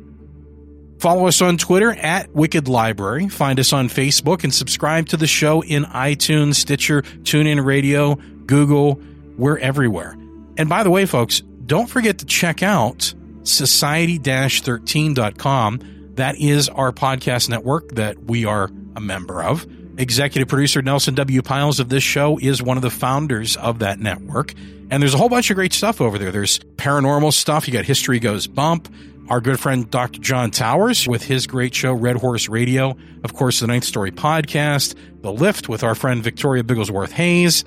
[0.99, 3.27] Follow us on Twitter at Wicked Library.
[3.27, 9.01] Find us on Facebook and subscribe to the show in iTunes, Stitcher, TuneIn Radio, Google,
[9.37, 10.17] we're everywhere.
[10.57, 13.13] And by the way, folks, don't forget to check out
[13.43, 15.79] society 13.com.
[16.15, 19.65] That is our podcast network that we are a member of.
[19.97, 21.41] Executive producer Nelson W.
[21.41, 24.53] Pyles of this show is one of the founders of that network.
[24.89, 26.31] And there's a whole bunch of great stuff over there.
[26.31, 27.67] There's paranormal stuff.
[27.67, 28.93] You got History Goes Bump.
[29.29, 30.19] Our good friend Dr.
[30.19, 32.97] John Towers with his great show, Red Horse Radio.
[33.23, 34.95] Of course, the Ninth Story podcast.
[35.21, 37.63] The Lift with our friend Victoria Bigglesworth Hayes.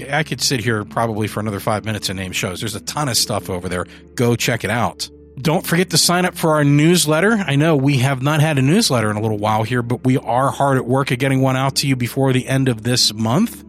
[0.00, 2.60] I could sit here probably for another five minutes and name shows.
[2.60, 3.86] There's a ton of stuff over there.
[4.14, 5.08] Go check it out.
[5.40, 7.32] Don't forget to sign up for our newsletter.
[7.32, 10.18] I know we have not had a newsletter in a little while here, but we
[10.18, 13.14] are hard at work at getting one out to you before the end of this
[13.14, 13.64] month.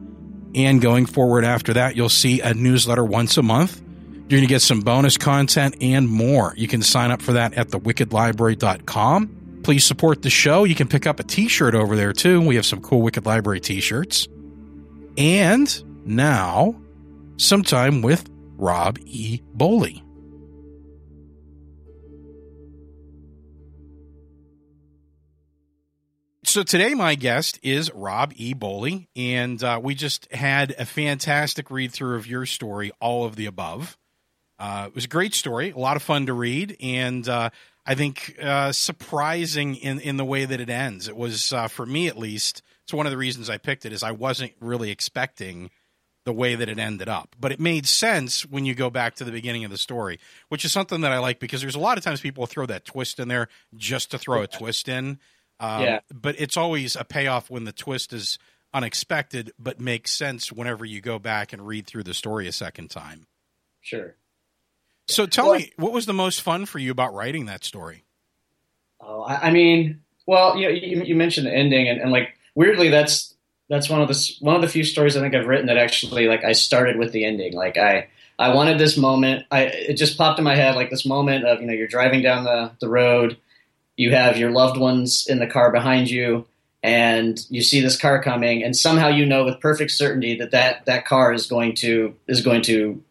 [0.55, 3.79] And going forward after that, you'll see a newsletter once a month.
[4.29, 6.53] You're going to get some bonus content and more.
[6.57, 9.61] You can sign up for that at thewickedlibrary.com.
[9.63, 10.63] Please support the show.
[10.63, 12.41] You can pick up a t shirt over there too.
[12.41, 14.27] We have some cool Wicked Library t shirts.
[15.17, 16.75] And now,
[17.37, 19.41] sometime with Rob E.
[19.55, 20.03] Boley.
[26.43, 28.55] So today, my guest is Rob E.
[28.55, 33.35] Boley, and uh, we just had a fantastic read through of your story, All of
[33.35, 33.99] the Above.
[34.57, 37.51] Uh, it was a great story, a lot of fun to read, and uh,
[37.85, 41.07] I think uh, surprising in, in the way that it ends.
[41.07, 43.93] It was, uh, for me at least, it's one of the reasons I picked it,
[43.93, 45.69] is I wasn't really expecting
[46.25, 47.35] the way that it ended up.
[47.39, 50.65] But it made sense when you go back to the beginning of the story, which
[50.65, 53.19] is something that I like because there's a lot of times people throw that twist
[53.19, 55.19] in there just to throw a twist in.
[55.59, 55.99] Um, Yeah.
[56.13, 58.37] But it's always a payoff when the twist is
[58.73, 62.89] unexpected, but makes sense whenever you go back and read through the story a second
[62.89, 63.25] time.
[63.81, 64.15] Sure.
[65.07, 68.03] So tell Well- me, what was the most fun for you about writing that story?
[69.01, 72.37] Oh, I, I mean, well, you, know, you you mentioned the ending, and, and like
[72.53, 73.28] weirdly, that's
[73.69, 76.27] that's one of the one of the few stories I think I've written that actually
[76.27, 77.53] like I started with the ending.
[77.53, 78.07] Like I
[78.37, 79.45] I wanted this moment.
[79.51, 82.21] I it just popped in my head like this moment of you know you're driving
[82.21, 83.37] down the the road,
[83.95, 86.47] you have your loved ones in the car behind you,
[86.81, 90.85] and you see this car coming, and somehow you know with perfect certainty that that
[90.85, 93.03] that car is going to is going to,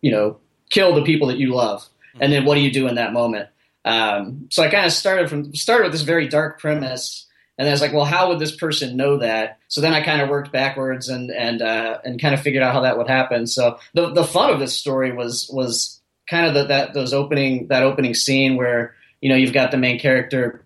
[0.00, 0.38] you know,
[0.70, 1.86] kill the people that you love.
[2.20, 3.48] And then what do you do in that moment?
[3.84, 7.26] Um, so I kind of started from started with this very dark premise,
[7.58, 9.58] and I was like, well, how would this person know that?
[9.66, 12.72] So then I kind of worked backwards and and uh, and kind of figured out
[12.72, 13.46] how that would happen.
[13.46, 16.00] So the the fun of this story was was
[16.30, 19.76] kind of the, that those opening that opening scene where you know you've got the
[19.76, 20.64] main character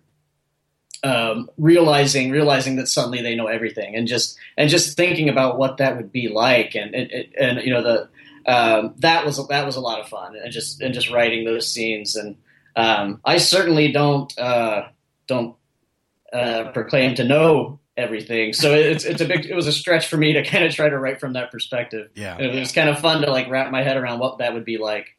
[1.03, 5.77] um, realizing realizing that suddenly they know everything and just and just thinking about what
[5.77, 8.09] that would be like and and, and you know the
[8.45, 11.69] um, that was that was a lot of fun and just and just writing those
[11.69, 12.37] scenes and
[12.75, 14.87] um, I certainly don't uh,
[15.27, 15.55] don't
[16.33, 20.17] uh, proclaim to know everything so it's it's a big it was a stretch for
[20.17, 22.35] me to kind of try to write from that perspective Yeah.
[22.35, 24.65] And it was kind of fun to like wrap my head around what that would
[24.65, 25.15] be like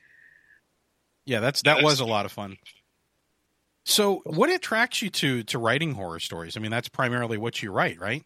[1.24, 2.56] Yeah, that's that was a lot of fun.
[3.84, 6.56] So, what attracts you to to writing horror stories?
[6.56, 8.24] I mean, that's primarily what you write, right?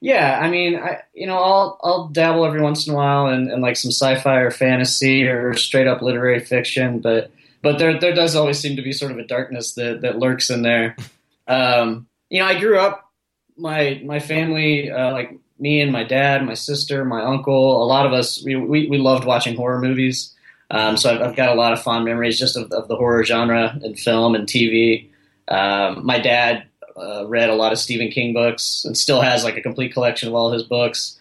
[0.00, 3.50] Yeah, I mean, I you know, I'll I'll dabble every once in a while in,
[3.50, 7.30] in like some sci-fi or fantasy or straight up literary fiction, but
[7.62, 10.50] but there there does always seem to be sort of a darkness that that lurks
[10.50, 10.96] in there.
[11.48, 13.10] Um, you know, I grew up
[13.56, 18.06] my my family uh, like me and my dad, my sister, my uncle, a lot
[18.06, 20.34] of us we we, we loved watching horror movies.
[20.70, 23.24] Um, so I've, I've got a lot of fond memories just of, of the horror
[23.24, 25.08] genre in film and TV.
[25.48, 26.64] Um, my dad
[26.96, 30.28] uh, read a lot of Stephen King books and still has like a complete collection
[30.28, 31.18] of all his books.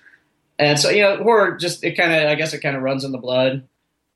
[0.59, 3.03] And so, you know, horror just, it kind of, I guess it kind of runs
[3.03, 3.67] in the blood.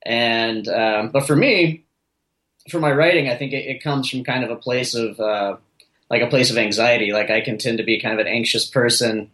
[0.04, 1.84] And, um, but for me,
[2.70, 5.56] for my writing, I think it, it comes from kind of a place of, uh,
[6.14, 7.12] like a place of anxiety.
[7.12, 9.32] Like I can tend to be kind of an anxious person.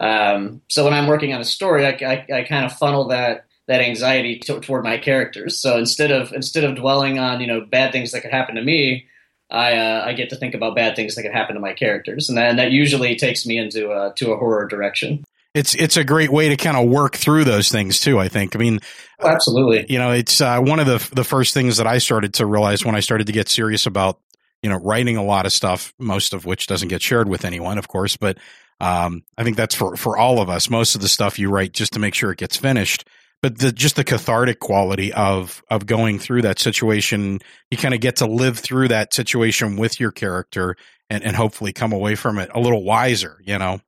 [0.00, 3.44] Um, so when I'm working on a story, I, I, I kind of funnel that,
[3.68, 5.58] that anxiety to, toward my characters.
[5.58, 8.62] So instead of, instead of dwelling on, you know, bad things that could happen to
[8.62, 9.06] me,
[9.50, 12.30] I uh, I get to think about bad things that could happen to my characters,
[12.30, 15.24] and then that usually takes me into a, to a horror direction.
[15.52, 18.18] It's it's a great way to kind of work through those things too.
[18.18, 18.56] I think.
[18.56, 18.80] I mean,
[19.20, 19.84] Oh, absolutely.
[19.90, 22.82] you know, it's uh, one of the the first things that I started to realize
[22.82, 24.18] when I started to get serious about
[24.62, 27.78] you know writing a lot of stuff, most of which doesn't get shared with anyone,
[27.78, 28.38] of course, but
[28.80, 30.70] um, I think that's for for all of us.
[30.70, 33.08] Most of the stuff you write just to make sure it gets finished.
[33.42, 37.40] But the, just the cathartic quality of of going through that situation,
[37.70, 40.76] you kind of get to live through that situation with your character,
[41.10, 43.40] and, and hopefully come away from it a little wiser.
[43.44, 43.80] You know,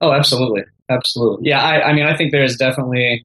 [0.00, 1.48] Oh, absolutely, absolutely.
[1.48, 3.24] Yeah, I, I mean, I think there is definitely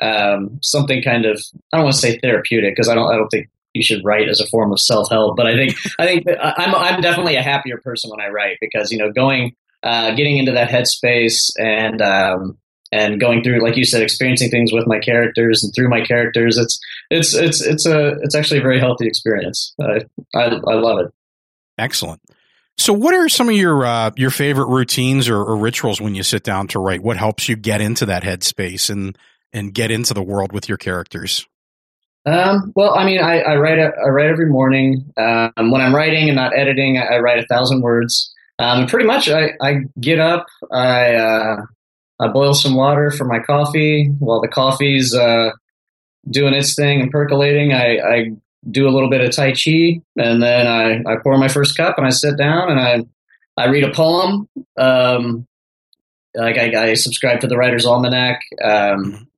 [0.00, 3.28] um, something kind of I don't want to say therapeutic because I don't I don't
[3.28, 6.26] think you should write as a form of self help, but I think I think
[6.40, 10.38] I'm I'm definitely a happier person when I write because you know going uh, getting
[10.38, 12.58] into that headspace and um,
[12.92, 16.58] and going through like you said experiencing things with my characters and through my characters
[16.58, 19.74] it's it's it's it's a it's actually a very healthy experience.
[19.80, 20.04] I
[20.34, 21.12] I, I love it.
[21.78, 22.20] Excellent.
[22.80, 26.22] So, what are some of your uh, your favorite routines or, or rituals when you
[26.22, 27.02] sit down to write?
[27.02, 29.18] What helps you get into that headspace and
[29.52, 31.46] and get into the world with your characters?
[32.26, 35.10] Um, well, I mean, I, I write I write every morning.
[35.16, 38.32] Um, when I'm writing and not editing, I, I write a thousand words.
[38.58, 41.56] Um, pretty much, I, I get up, I uh,
[42.20, 44.08] I boil some water for my coffee.
[44.18, 45.50] While the coffee's uh,
[46.30, 48.30] doing its thing and percolating, I, I
[48.70, 51.96] do a little bit of tai chi, and then I, I pour my first cup
[51.96, 53.04] and I sit down and I
[53.56, 54.46] I read a poem.
[54.76, 55.46] Um,
[56.34, 58.40] like I, I subscribe to the Writer's Almanac.
[58.62, 59.29] Um,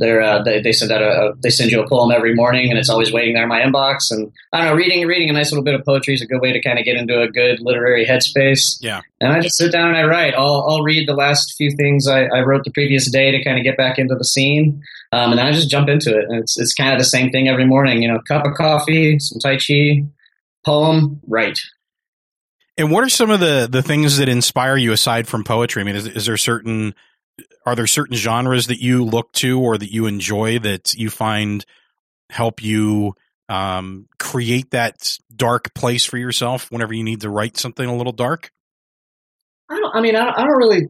[0.00, 2.88] uh, they, they send out a, they send you a poem every morning and it's
[2.88, 4.10] always waiting there in my inbox.
[4.10, 6.40] And I don't know reading reading a nice little bit of poetry is a good
[6.40, 8.76] way to kind of get into a good literary headspace.
[8.80, 9.00] Yeah.
[9.20, 10.34] and I just sit down and I write.
[10.34, 13.58] I'll I'll read the last few things I, I wrote the previous day to kind
[13.58, 14.82] of get back into the scene.
[15.12, 16.24] Um, and then I just jump into it.
[16.28, 19.18] And it's it's kind of the same thing every morning you know cup of coffee
[19.18, 20.04] some tai chi
[20.64, 21.58] poem write.
[22.78, 25.80] And what are some of the the things that inspire you aside from poetry?
[25.80, 26.94] I mean, is, is there certain
[27.64, 31.64] are there certain genres that you look to or that you enjoy that you find
[32.30, 33.14] help you
[33.48, 38.12] um, create that dark place for yourself whenever you need to write something a little
[38.12, 38.50] dark?
[39.68, 39.94] I don't.
[39.94, 40.88] I mean, I don't, I don't really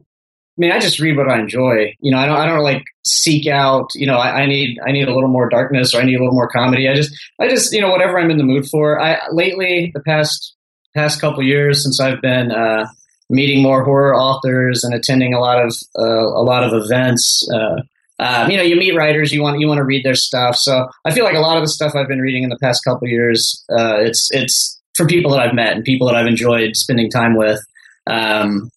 [0.57, 1.95] I mean, I just read what I enjoy.
[1.99, 3.91] You know, I don't, I don't like seek out.
[3.93, 6.19] You know, I, I, need, I need a little more darkness or I need a
[6.19, 6.89] little more comedy.
[6.89, 8.99] I just, I just, you know, whatever I'm in the mood for.
[8.99, 10.55] I lately, the past
[10.95, 12.87] past couple years since I've been uh,
[13.29, 17.47] meeting more horror authors and attending a lot of uh, a lot of events.
[17.53, 17.81] Uh,
[18.19, 20.55] uh, you know, you meet writers, you want you want to read their stuff.
[20.55, 22.83] So I feel like a lot of the stuff I've been reading in the past
[22.83, 26.75] couple years, uh, it's it's from people that I've met and people that I've enjoyed
[26.75, 27.59] spending time with.
[28.07, 28.69] Um,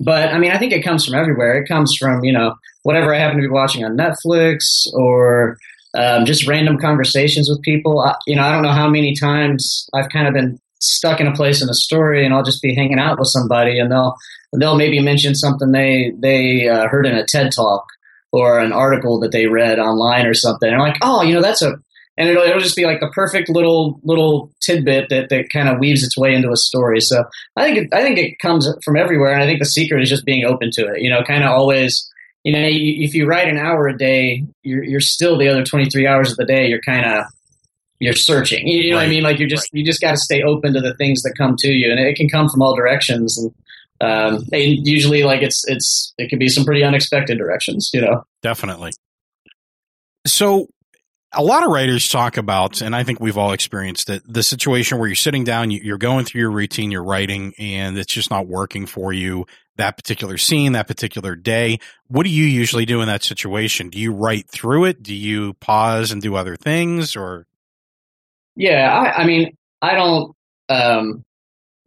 [0.00, 1.60] but I mean, I think it comes from everywhere.
[1.60, 5.56] It comes from you know whatever I happen to be watching on Netflix or
[5.96, 8.00] um, just random conversations with people.
[8.00, 11.26] I, you know, I don't know how many times I've kind of been stuck in
[11.26, 14.14] a place in a story, and I'll just be hanging out with somebody, and they'll
[14.58, 17.84] they'll maybe mention something they they uh, heard in a TED talk
[18.32, 20.68] or an article that they read online or something.
[20.68, 21.76] And I'm like, oh, you know, that's a
[22.16, 25.78] and it'll, it'll just be like the perfect little little tidbit that, that kind of
[25.78, 27.00] weaves its way into a story.
[27.00, 27.24] So
[27.56, 30.08] I think it, I think it comes from everywhere, and I think the secret is
[30.08, 31.00] just being open to it.
[31.00, 32.10] You know, kind of always.
[32.44, 36.06] You know, if you write an hour a day, you're you're still the other 23
[36.06, 36.68] hours of the day.
[36.68, 37.24] You're kind of
[38.04, 38.66] you're searching.
[38.66, 39.02] You know right.
[39.02, 39.22] what I mean?
[39.22, 39.78] Like you're just right.
[39.78, 42.16] you just got to stay open to the things that come to you, and it
[42.16, 43.38] can come from all directions.
[43.38, 43.54] And
[44.00, 47.90] um, and usually, like it's it's it can be some pretty unexpected directions.
[47.92, 48.92] You know, definitely.
[50.26, 50.68] So
[51.36, 54.98] a lot of writers talk about, and I think we've all experienced it, the situation
[54.98, 58.46] where you're sitting down, you're going through your routine, you're writing, and it's just not
[58.46, 59.46] working for you
[59.76, 61.78] that particular scene, that particular day.
[62.06, 63.90] What do you usually do in that situation?
[63.90, 65.02] Do you write through it?
[65.02, 67.46] Do you pause and do other things or?
[68.56, 70.34] Yeah, I, I mean, I don't,
[70.68, 71.24] um,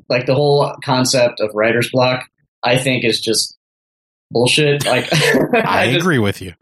[0.10, 2.26] like the whole concept of writer's block,
[2.64, 3.58] I think is just
[4.32, 4.86] bullshit.
[4.86, 6.54] Like, I, I just, agree with you.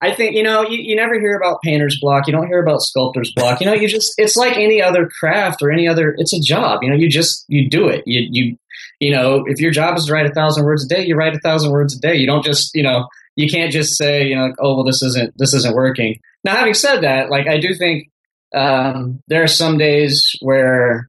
[0.00, 2.26] I think you know you, you never hear about painter's block.
[2.26, 3.60] You don't hear about sculptor's block.
[3.60, 6.14] You know, you just it's like any other craft or any other.
[6.18, 6.82] It's a job.
[6.82, 8.04] You know, you just you do it.
[8.06, 8.58] You you
[9.00, 11.34] you know, if your job is to write a thousand words a day, you write
[11.34, 12.14] a thousand words a day.
[12.14, 15.02] You don't just you know you can't just say you know like, oh well this
[15.02, 16.20] isn't this isn't working.
[16.44, 18.08] Now having said that, like I do think
[18.54, 21.08] um, there are some days where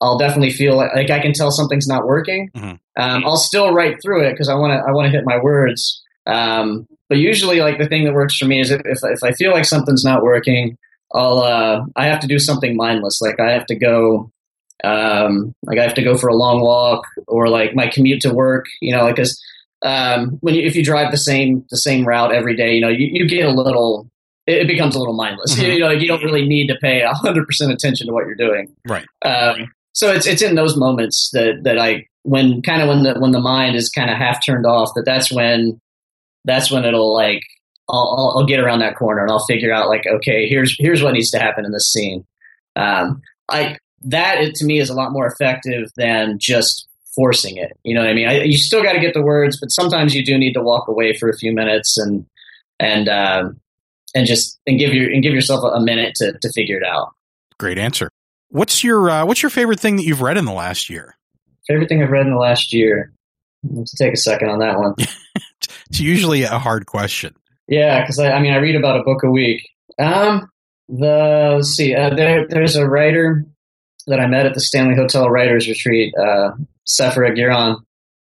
[0.00, 2.50] I'll definitely feel like, like I can tell something's not working.
[2.54, 3.02] Mm-hmm.
[3.02, 5.38] Um, I'll still write through it because I want to I want to hit my
[5.38, 6.02] words.
[6.26, 9.32] Um, but usually, like the thing that works for me is if, if, if I
[9.32, 10.76] feel like something's not working,
[11.14, 13.20] I'll uh, I have to do something mindless.
[13.20, 14.30] Like I have to go,
[14.82, 18.32] um, like I have to go for a long walk, or like my commute to
[18.32, 18.66] work.
[18.80, 19.42] You know, like because
[19.82, 22.88] um, when you, if you drive the same the same route every day, you know,
[22.88, 24.08] you, you get a little.
[24.46, 25.54] It, becomes a little mindless.
[25.54, 25.72] Mm-hmm.
[25.72, 28.34] You know, like you don't really need to pay hundred percent attention to what you're
[28.34, 28.74] doing.
[28.86, 29.06] Right.
[29.24, 33.14] Um, so it's it's in those moments that that I when kind of when the
[33.18, 35.80] when the mind is kind of half turned off that that's when
[36.44, 37.42] that's when it'll like
[37.88, 41.12] I'll, I'll, get around that corner and I'll figure out like okay here's here's what
[41.12, 42.26] needs to happen in this scene.
[42.76, 47.78] Um, I that it, to me is a lot more effective than just forcing it.
[47.84, 48.28] You know what I mean?
[48.28, 50.88] I, you still got to get the words, but sometimes you do need to walk
[50.88, 52.26] away for a few minutes and
[52.80, 53.60] and um,
[54.14, 57.12] and just and give your and give yourself a, minute to to figure it out.
[57.58, 58.10] Great answer.
[58.50, 61.16] What's your uh, What's your favorite thing that you've read in the last year?
[61.66, 63.12] Favorite thing I've read in the last year.
[63.62, 64.94] Let's take a second on that one.
[64.98, 67.34] it's usually a hard question.
[67.66, 69.66] Yeah, because I, I, mean, I read about a book a week.
[69.98, 70.50] Um,
[70.88, 73.46] the let's see, uh, there, there's a writer
[74.06, 76.50] that I met at the Stanley Hotel Writers Retreat, uh,
[76.86, 77.78] Sèphera Girón,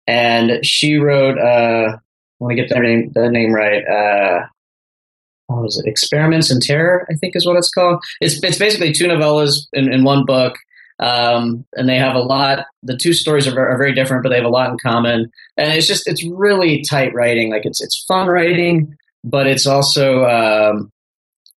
[0.07, 1.39] and she wrote.
[1.39, 3.83] Uh, I want to get the name the name right.
[3.87, 4.47] Uh,
[5.47, 5.89] what was it?
[5.89, 8.03] Experiments in Terror, I think is what it's called.
[8.21, 10.55] It's it's basically two novellas in, in one book,
[10.99, 12.67] um, and they have a lot.
[12.83, 15.31] The two stories are, are, very different, but they have a lot in common.
[15.57, 17.51] And it's just it's really tight writing.
[17.51, 20.91] Like it's it's fun writing, but it's also um,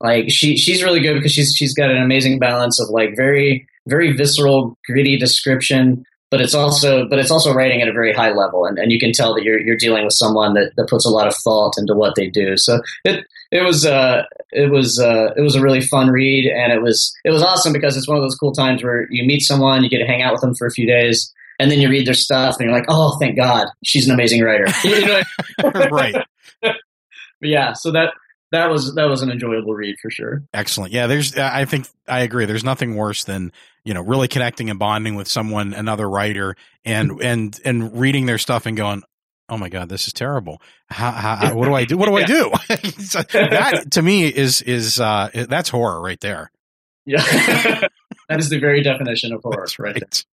[0.00, 3.66] like she she's really good because she's she's got an amazing balance of like very
[3.86, 8.32] very visceral, gritty description but it's also but it's also writing at a very high
[8.32, 11.06] level and, and you can tell that you're you're dealing with someone that, that puts
[11.06, 12.56] a lot of thought into what they do.
[12.56, 16.72] So it it was uh it was uh it was a really fun read and
[16.72, 19.40] it was it was awesome because it's one of those cool times where you meet
[19.40, 21.88] someone you get to hang out with them for a few days and then you
[21.88, 24.66] read their stuff and you're like oh thank god she's an amazing writer.
[24.84, 25.22] You know?
[25.90, 26.14] right.
[27.42, 28.14] Yeah so that
[28.56, 30.42] that was that was an enjoyable read for sure.
[30.52, 30.92] Excellent.
[30.92, 32.44] Yeah, there's I think I agree.
[32.44, 33.52] There's nothing worse than
[33.84, 38.38] you know really connecting and bonding with someone, another writer, and and and reading their
[38.38, 39.02] stuff and going,
[39.48, 40.60] oh my god, this is terrible.
[40.88, 41.96] How, how, what do I do?
[41.96, 42.50] What do I do?
[42.68, 46.50] that to me is is uh, that's horror right there.
[47.04, 47.22] Yeah,
[48.28, 49.94] that is the very definition of horror, right.
[49.94, 50.24] right.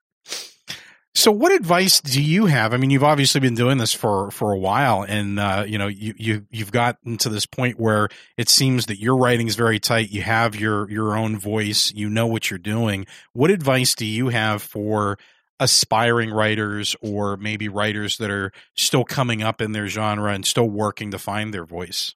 [1.15, 2.73] So, what advice do you have?
[2.73, 5.87] I mean, you've obviously been doing this for for a while, and uh, you know,
[5.87, 9.79] you you you've gotten to this point where it seems that your writing is very
[9.79, 10.09] tight.
[10.09, 11.91] You have your your own voice.
[11.93, 13.05] You know what you're doing.
[13.33, 15.19] What advice do you have for
[15.59, 20.69] aspiring writers or maybe writers that are still coming up in their genre and still
[20.69, 22.15] working to find their voice?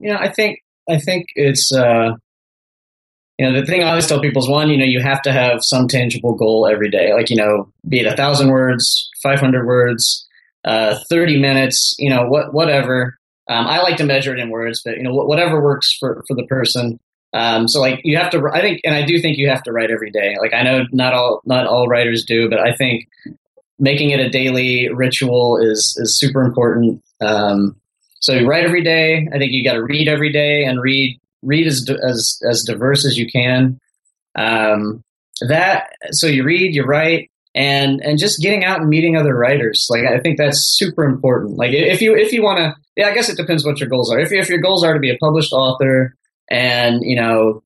[0.00, 2.14] Yeah, I think I think it's uh,
[3.38, 5.32] you know the thing I always tell people is one, you know, you have to
[5.32, 9.40] have some tangible goal every day, like you know, be it a thousand words, five
[9.40, 10.26] hundred words,
[10.64, 13.18] uh, thirty minutes, you know, what whatever.
[13.48, 16.34] Um, I like to measure it in words, but you know, whatever works for for
[16.34, 16.98] the person.
[17.34, 19.72] Um, so like you have to, I think, and I do think you have to
[19.72, 20.36] write every day.
[20.40, 23.08] Like I know not all not all writers do, but I think
[23.80, 27.02] making it a daily ritual is is super important.
[27.20, 27.76] Um,
[28.20, 29.28] so you write every day.
[29.34, 33.04] I think you got to read every day and read read as as as diverse
[33.04, 33.78] as you can.
[34.36, 35.02] Um,
[35.48, 39.86] that so you read, you write, and and just getting out and meeting other writers.
[39.90, 41.56] Like I think that's super important.
[41.56, 44.12] Like if you if you want to, yeah, I guess it depends what your goals
[44.12, 44.18] are.
[44.18, 46.14] If if your goals are to be a published author
[46.50, 47.62] and you know,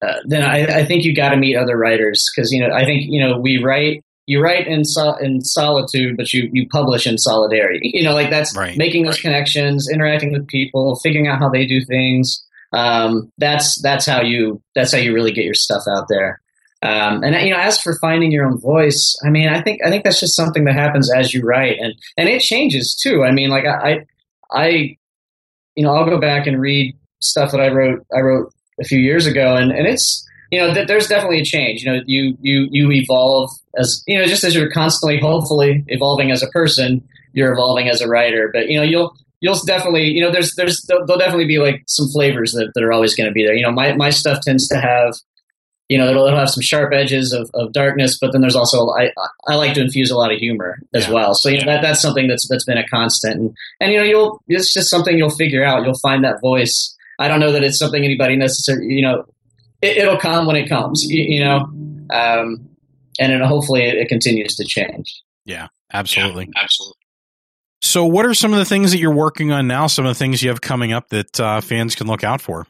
[0.00, 2.84] uh, then I, I, think you got to meet other writers because you know I
[2.84, 7.06] think you know we write you write in so, in solitude, but you you publish
[7.06, 7.90] in solidarity.
[7.92, 9.22] You know, like that's right, making those right.
[9.22, 12.44] connections, interacting with people, figuring out how they do things.
[12.72, 16.40] Um, that's that's how you that's how you really get your stuff out there.
[16.82, 19.90] Um, and you know, as for finding your own voice, I mean, I think I
[19.90, 23.22] think that's just something that happens as you write, and and it changes too.
[23.22, 24.04] I mean, like I,
[24.50, 24.96] I,
[25.76, 28.98] you know, I'll go back and read stuff that I wrote I wrote a few
[28.98, 31.84] years ago, and, and it's you know th- there's definitely a change.
[31.84, 36.32] You know, you you you evolve as you know just as you're constantly, hopefully, evolving
[36.32, 38.50] as a person, you're evolving as a writer.
[38.52, 41.82] But you know, you'll you'll definitely you know there's there's there'll, there'll definitely be like
[41.86, 43.54] some flavors that, that are always going to be there.
[43.54, 45.14] You know, my my stuff tends to have
[45.90, 48.88] you know it'll, it'll have some sharp edges of, of darkness, but then there's also
[48.90, 49.12] I
[49.46, 51.12] I like to infuse a lot of humor as yeah.
[51.12, 51.34] well.
[51.34, 54.04] So you know that that's something that's that's been a constant, and and you know
[54.04, 55.84] you'll it's just something you'll figure out.
[55.84, 59.24] You'll find that voice I don't know that it's something anybody necessarily, you know,
[59.80, 61.58] it, will come when it comes, you, you know,
[62.10, 62.68] um,
[63.20, 65.22] and then hopefully it, it, continues to change.
[65.44, 66.48] Yeah, absolutely.
[66.54, 66.98] Yeah, absolutely.
[67.82, 69.88] So, what are some of the things that you're working on now?
[69.88, 72.66] Some of the things you have coming up that uh, fans can look out for?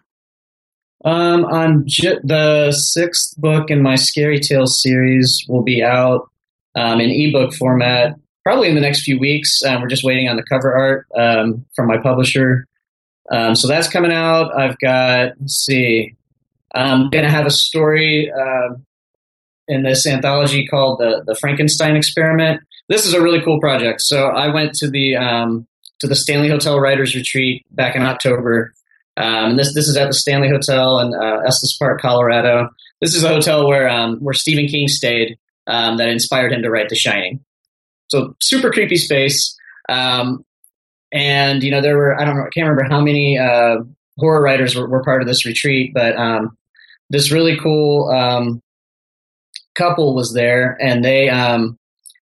[1.04, 6.30] Um, on j- the sixth book in my Scary Tales series will be out
[6.74, 9.62] um, in ebook format probably in the next few weeks.
[9.62, 12.66] Um, we're just waiting on the cover art um, from my publisher.
[13.30, 14.58] Um, so that's coming out.
[14.58, 16.14] I've got, let's see,
[16.74, 18.74] I'm going to have a story uh,
[19.68, 22.60] in this anthology called the, the Frankenstein Experiment.
[22.92, 24.02] This is a really cool project.
[24.02, 25.66] So I went to the um,
[26.00, 28.74] to the Stanley Hotel Writers Retreat back in October.
[29.16, 32.68] Um, this this is at the Stanley Hotel in uh, Estes Park, Colorado.
[33.00, 36.70] This is a hotel where um, where Stephen King stayed um, that inspired him to
[36.70, 37.42] write The Shining.
[38.08, 39.56] So super creepy space.
[39.88, 40.44] Um,
[41.10, 43.76] and you know there were I don't know I can't remember how many uh,
[44.18, 46.58] horror writers were, were, part of this retreat, but um,
[47.08, 48.60] this really cool
[49.74, 51.78] couple was there, and they um,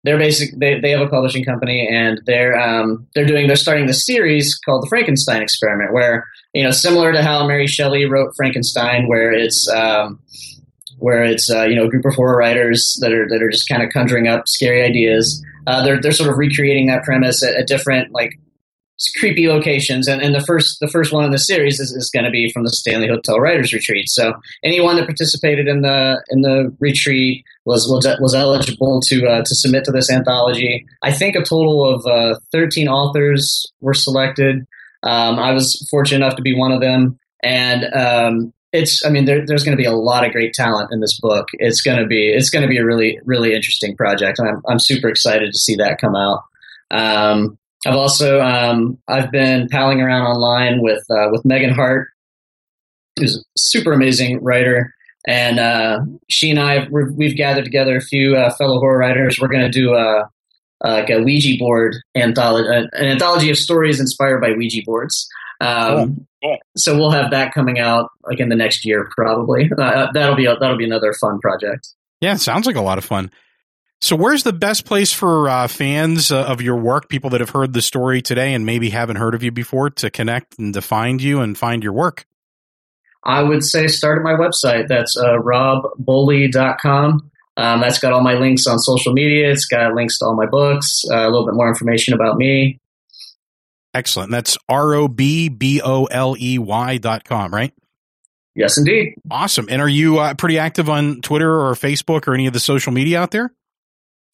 [0.04, 3.86] they're basic they, they have a publishing company, and they're um, they're doing they're starting
[3.86, 6.24] this series called the Frankenstein Experiment, where
[6.54, 10.20] you know similar to how Mary Shelley wrote Frankenstein, where it's um,
[10.98, 13.68] where it's uh, you know a group of horror writers that are that are just
[13.68, 15.44] kind of conjuring up scary ideas.
[15.66, 18.38] Uh, they're they're sort of recreating that premise at, at different like
[19.18, 22.24] creepy locations and, and the first the first one in the series is, is going
[22.24, 24.08] to be from the stanley hotel writers retreat.
[24.08, 24.34] So
[24.64, 29.54] anyone that participated in the in the retreat was was, was eligible to uh, to
[29.54, 30.84] submit to this anthology.
[31.02, 34.66] I think a total of uh, 13 authors were selected.
[35.04, 37.18] Um, i was fortunate enough to be one of them.
[37.44, 40.90] And um, it's i mean there, there's going to be a lot of great talent
[40.92, 41.46] in this book.
[41.54, 44.80] It's going to be it's going to be a really really interesting project I'm, I'm
[44.80, 46.42] super excited to see that come out.
[46.90, 52.08] Um, I've also um, I've been palling around online with uh, with Megan Hart,
[53.18, 54.92] who's a super amazing writer,
[55.26, 59.38] and uh, she and I we've gathered together a few uh, fellow horror writers.
[59.40, 60.28] We're going to do a
[60.82, 65.28] like a Ouija board anthology, an anthology of stories inspired by Ouija boards.
[65.60, 66.58] Um, cool.
[66.76, 69.70] So we'll have that coming out like in the next year, probably.
[69.78, 71.88] Uh, that'll be a, that'll be another fun project.
[72.20, 73.30] Yeah, sounds like a lot of fun.
[74.00, 77.50] So, where's the best place for uh, fans uh, of your work, people that have
[77.50, 80.82] heard the story today and maybe haven't heard of you before, to connect and to
[80.82, 82.24] find you and find your work?
[83.24, 84.86] I would say start at my website.
[84.86, 87.30] That's uh, robboley.com.
[87.56, 89.50] Um, that's got all my links on social media.
[89.50, 92.78] It's got links to all my books, uh, a little bit more information about me.
[93.92, 94.30] Excellent.
[94.30, 97.74] That's R O B B O L E Y dot com, right?
[98.54, 99.14] Yes, indeed.
[99.28, 99.66] Awesome.
[99.68, 102.92] And are you uh, pretty active on Twitter or Facebook or any of the social
[102.92, 103.52] media out there?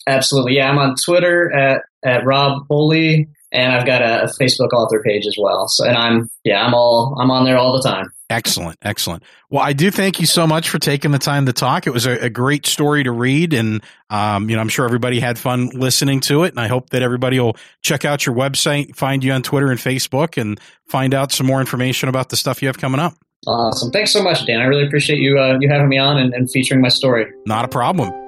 [0.07, 0.57] Absolutely.
[0.57, 5.01] Yeah, I'm on Twitter at, at Rob Boley and I've got a, a, Facebook author
[5.03, 5.69] page as well.
[5.69, 8.11] So, and I'm yeah, I'm all I'm on there all the time.
[8.29, 9.23] Excellent, excellent.
[9.49, 11.87] Well, I do thank you so much for taking the time to talk.
[11.87, 15.21] It was a, a great story to read, and um, you know, I'm sure everybody
[15.21, 16.51] had fun listening to it.
[16.51, 19.79] And I hope that everybody will check out your website, find you on Twitter and
[19.79, 23.15] Facebook, and find out some more information about the stuff you have coming up.
[23.47, 23.91] Awesome.
[23.93, 24.61] Thanks so much, Dan.
[24.61, 27.27] I really appreciate you uh, you having me on and, and featuring my story.
[27.47, 28.24] Not a problem.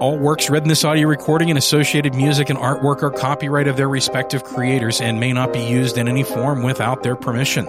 [0.00, 3.76] All works read in this audio recording and associated music and artwork are copyright of
[3.76, 7.66] their respective creators and may not be used in any form without their permission.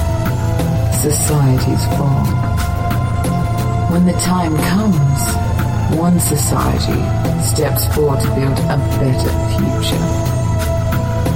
[1.00, 2.26] societies fall.
[3.92, 7.00] When the time comes, one society
[7.54, 10.04] steps forward to build a better future.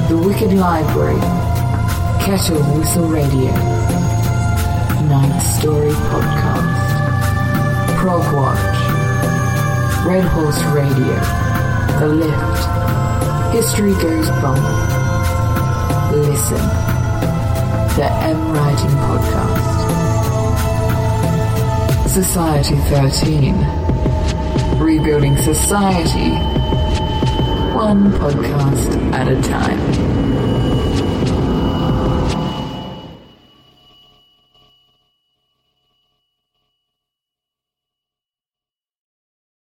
[0.08, 1.20] The Wicked Library
[2.20, 3.52] Kettle Whistle Radio,
[5.08, 6.88] Ninth Story Podcast,
[7.96, 8.76] Prog Watch,
[10.06, 11.14] Red Horse Radio,
[11.98, 12.64] The Lift,
[13.54, 14.62] History Goes Bump,
[16.12, 16.64] Listen,
[17.96, 19.78] The M Writing Podcast,
[22.08, 23.54] Society 13,
[24.78, 26.30] Rebuilding Society,
[27.74, 30.17] one podcast at a time.